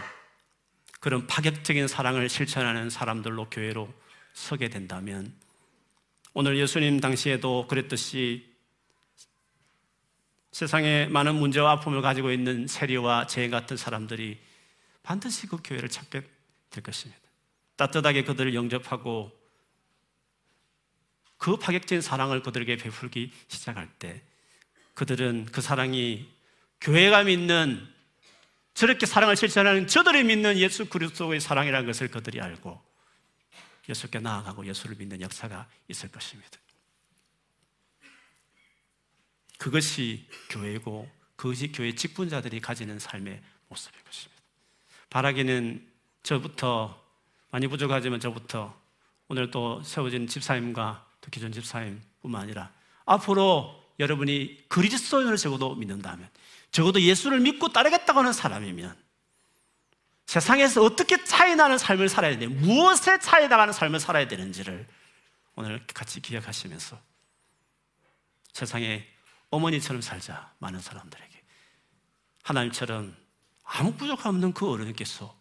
그런 0.99 1.27
파격적인 1.27 1.87
사랑을 1.87 2.29
실천하는 2.29 2.89
사람들로 2.89 3.49
교회로 3.49 3.91
서게 4.33 4.69
된다면 4.69 5.33
오늘 6.33 6.57
예수님 6.57 6.99
당시에도 6.99 7.65
그랬듯이 7.67 8.47
세상에 10.51 11.07
많은 11.07 11.35
문제와 11.35 11.71
아픔을 11.73 12.01
가지고 12.01 12.31
있는 12.31 12.67
세리와 12.67 13.27
죄인 13.27 13.51
같은 13.51 13.77
사람들이 13.77 14.39
반드시 15.03 15.47
그 15.47 15.57
교회를 15.63 15.89
찾게 15.89 16.23
될 16.69 16.83
것입니다. 16.83 17.21
따뜻하게 17.75 18.23
그들을 18.23 18.53
영접하고 18.55 19.31
그 21.37 21.57
파격적인 21.57 22.01
사랑을 22.01 22.41
그들에게 22.41 22.77
베풀기 22.77 23.31
시작할 23.47 23.87
때 23.99 24.23
그들은 24.97 25.45
그 25.51 25.61
사랑이 25.61 26.27
교회가 26.81 27.25
믿는 27.25 27.87
저렇게 28.73 29.05
사랑을 29.05 29.35
실천하는 29.35 29.85
저들이 29.85 30.23
믿는 30.23 30.57
예수 30.57 30.89
그리스도의 30.89 31.39
사랑이라는 31.39 31.85
것을 31.85 32.07
그들이 32.07 32.41
알고 32.41 32.81
예수께 33.87 34.19
나아가고 34.19 34.65
예수를 34.65 34.95
믿는 34.95 35.21
역사가 35.21 35.67
있을 35.87 36.09
것입니다. 36.09 36.57
그것이 39.59 40.27
교회고 40.49 41.07
그것이 41.35 41.71
교회 41.71 41.93
직분자들이 41.93 42.59
가지는 42.59 42.97
삶의 42.97 43.39
모습인 43.67 44.03
것입니다. 44.03 44.41
바라기는 45.11 45.87
저부터 46.23 46.99
많이 47.51 47.67
부족하지만 47.67 48.19
저부터 48.19 48.75
오늘 49.27 49.51
또 49.51 49.79
세워진 49.83 50.25
집사님과 50.25 51.07
또 51.21 51.29
기존 51.29 51.51
집사님뿐만 51.51 52.41
아니라 52.41 52.73
앞으로 53.05 53.86
여러분이 53.99 54.65
그리스도인을 54.67 55.37
적어도 55.37 55.75
믿는다면 55.75 56.29
적어도 56.71 57.01
예수를 57.01 57.39
믿고 57.39 57.69
따르겠다고 57.69 58.19
하는 58.19 58.33
사람이면 58.33 58.95
세상에서 60.25 60.83
어떻게 60.83 61.23
차이 61.23 61.55
나는 61.55 61.77
삶을 61.77 62.09
살아야 62.09 62.37
되는지 62.37 62.65
무엇에 62.65 63.19
차이 63.19 63.47
나가는 63.47 63.71
삶을 63.73 63.99
살아야 63.99 64.27
되는지를 64.27 64.87
오늘 65.55 65.85
같이 65.87 66.21
기억하시면서 66.21 66.99
세상에 68.53 69.07
어머니처럼 69.49 70.01
살자 70.01 70.53
많은 70.59 70.79
사람들에게. 70.79 71.43
하나님처럼 72.43 73.15
아무 73.63 73.93
부족함 73.93 74.35
없는 74.35 74.53
그 74.53 74.69
어른께서 74.69 75.35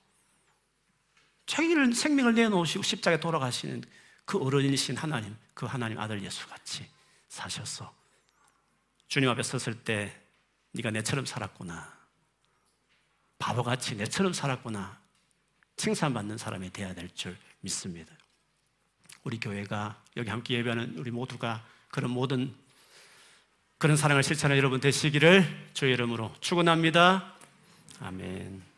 자기를 1.47 1.95
생명을 1.95 2.35
내놓으시고 2.35 2.83
십자가에 2.83 3.21
돌아가시는 3.21 3.85
그 4.25 4.39
어른이신 4.39 4.97
하나님 4.97 5.37
그 5.55 5.67
하나님 5.67 5.99
아들 5.99 6.23
예수 6.25 6.47
같이 6.49 6.89
사셔서 7.29 7.95
주님 9.09 9.29
앞에 9.31 9.43
섰을 9.43 9.83
때 9.85 10.15
네가 10.73 10.91
내처럼 10.91 11.27
살았구나 11.27 11.97
바보같이 13.39 13.97
내처럼 13.97 14.33
살았구나 14.33 14.99
칭찬받는 15.77 16.39
사람이 16.39 16.71
되어야 16.71 16.95
될 16.95 17.09
줄 17.15 17.37
믿습니다 17.61 18.13
우리 19.25 19.41
교회가 19.41 20.01
여기 20.17 20.31
함께 20.31 20.55
예배하는 20.55 20.99
우리 20.99 21.11
모두가 21.11 21.65
그런 21.91 22.11
모든 22.13 22.55
그런 23.79 23.97
사랑을 23.97 24.23
실천하는 24.23 24.57
여러분 24.57 24.81
되시기를 24.81 25.71
주의 25.75 25.93
이름으로 25.93 26.33
축원합니다. 26.41 27.35
아멘. 28.01 28.76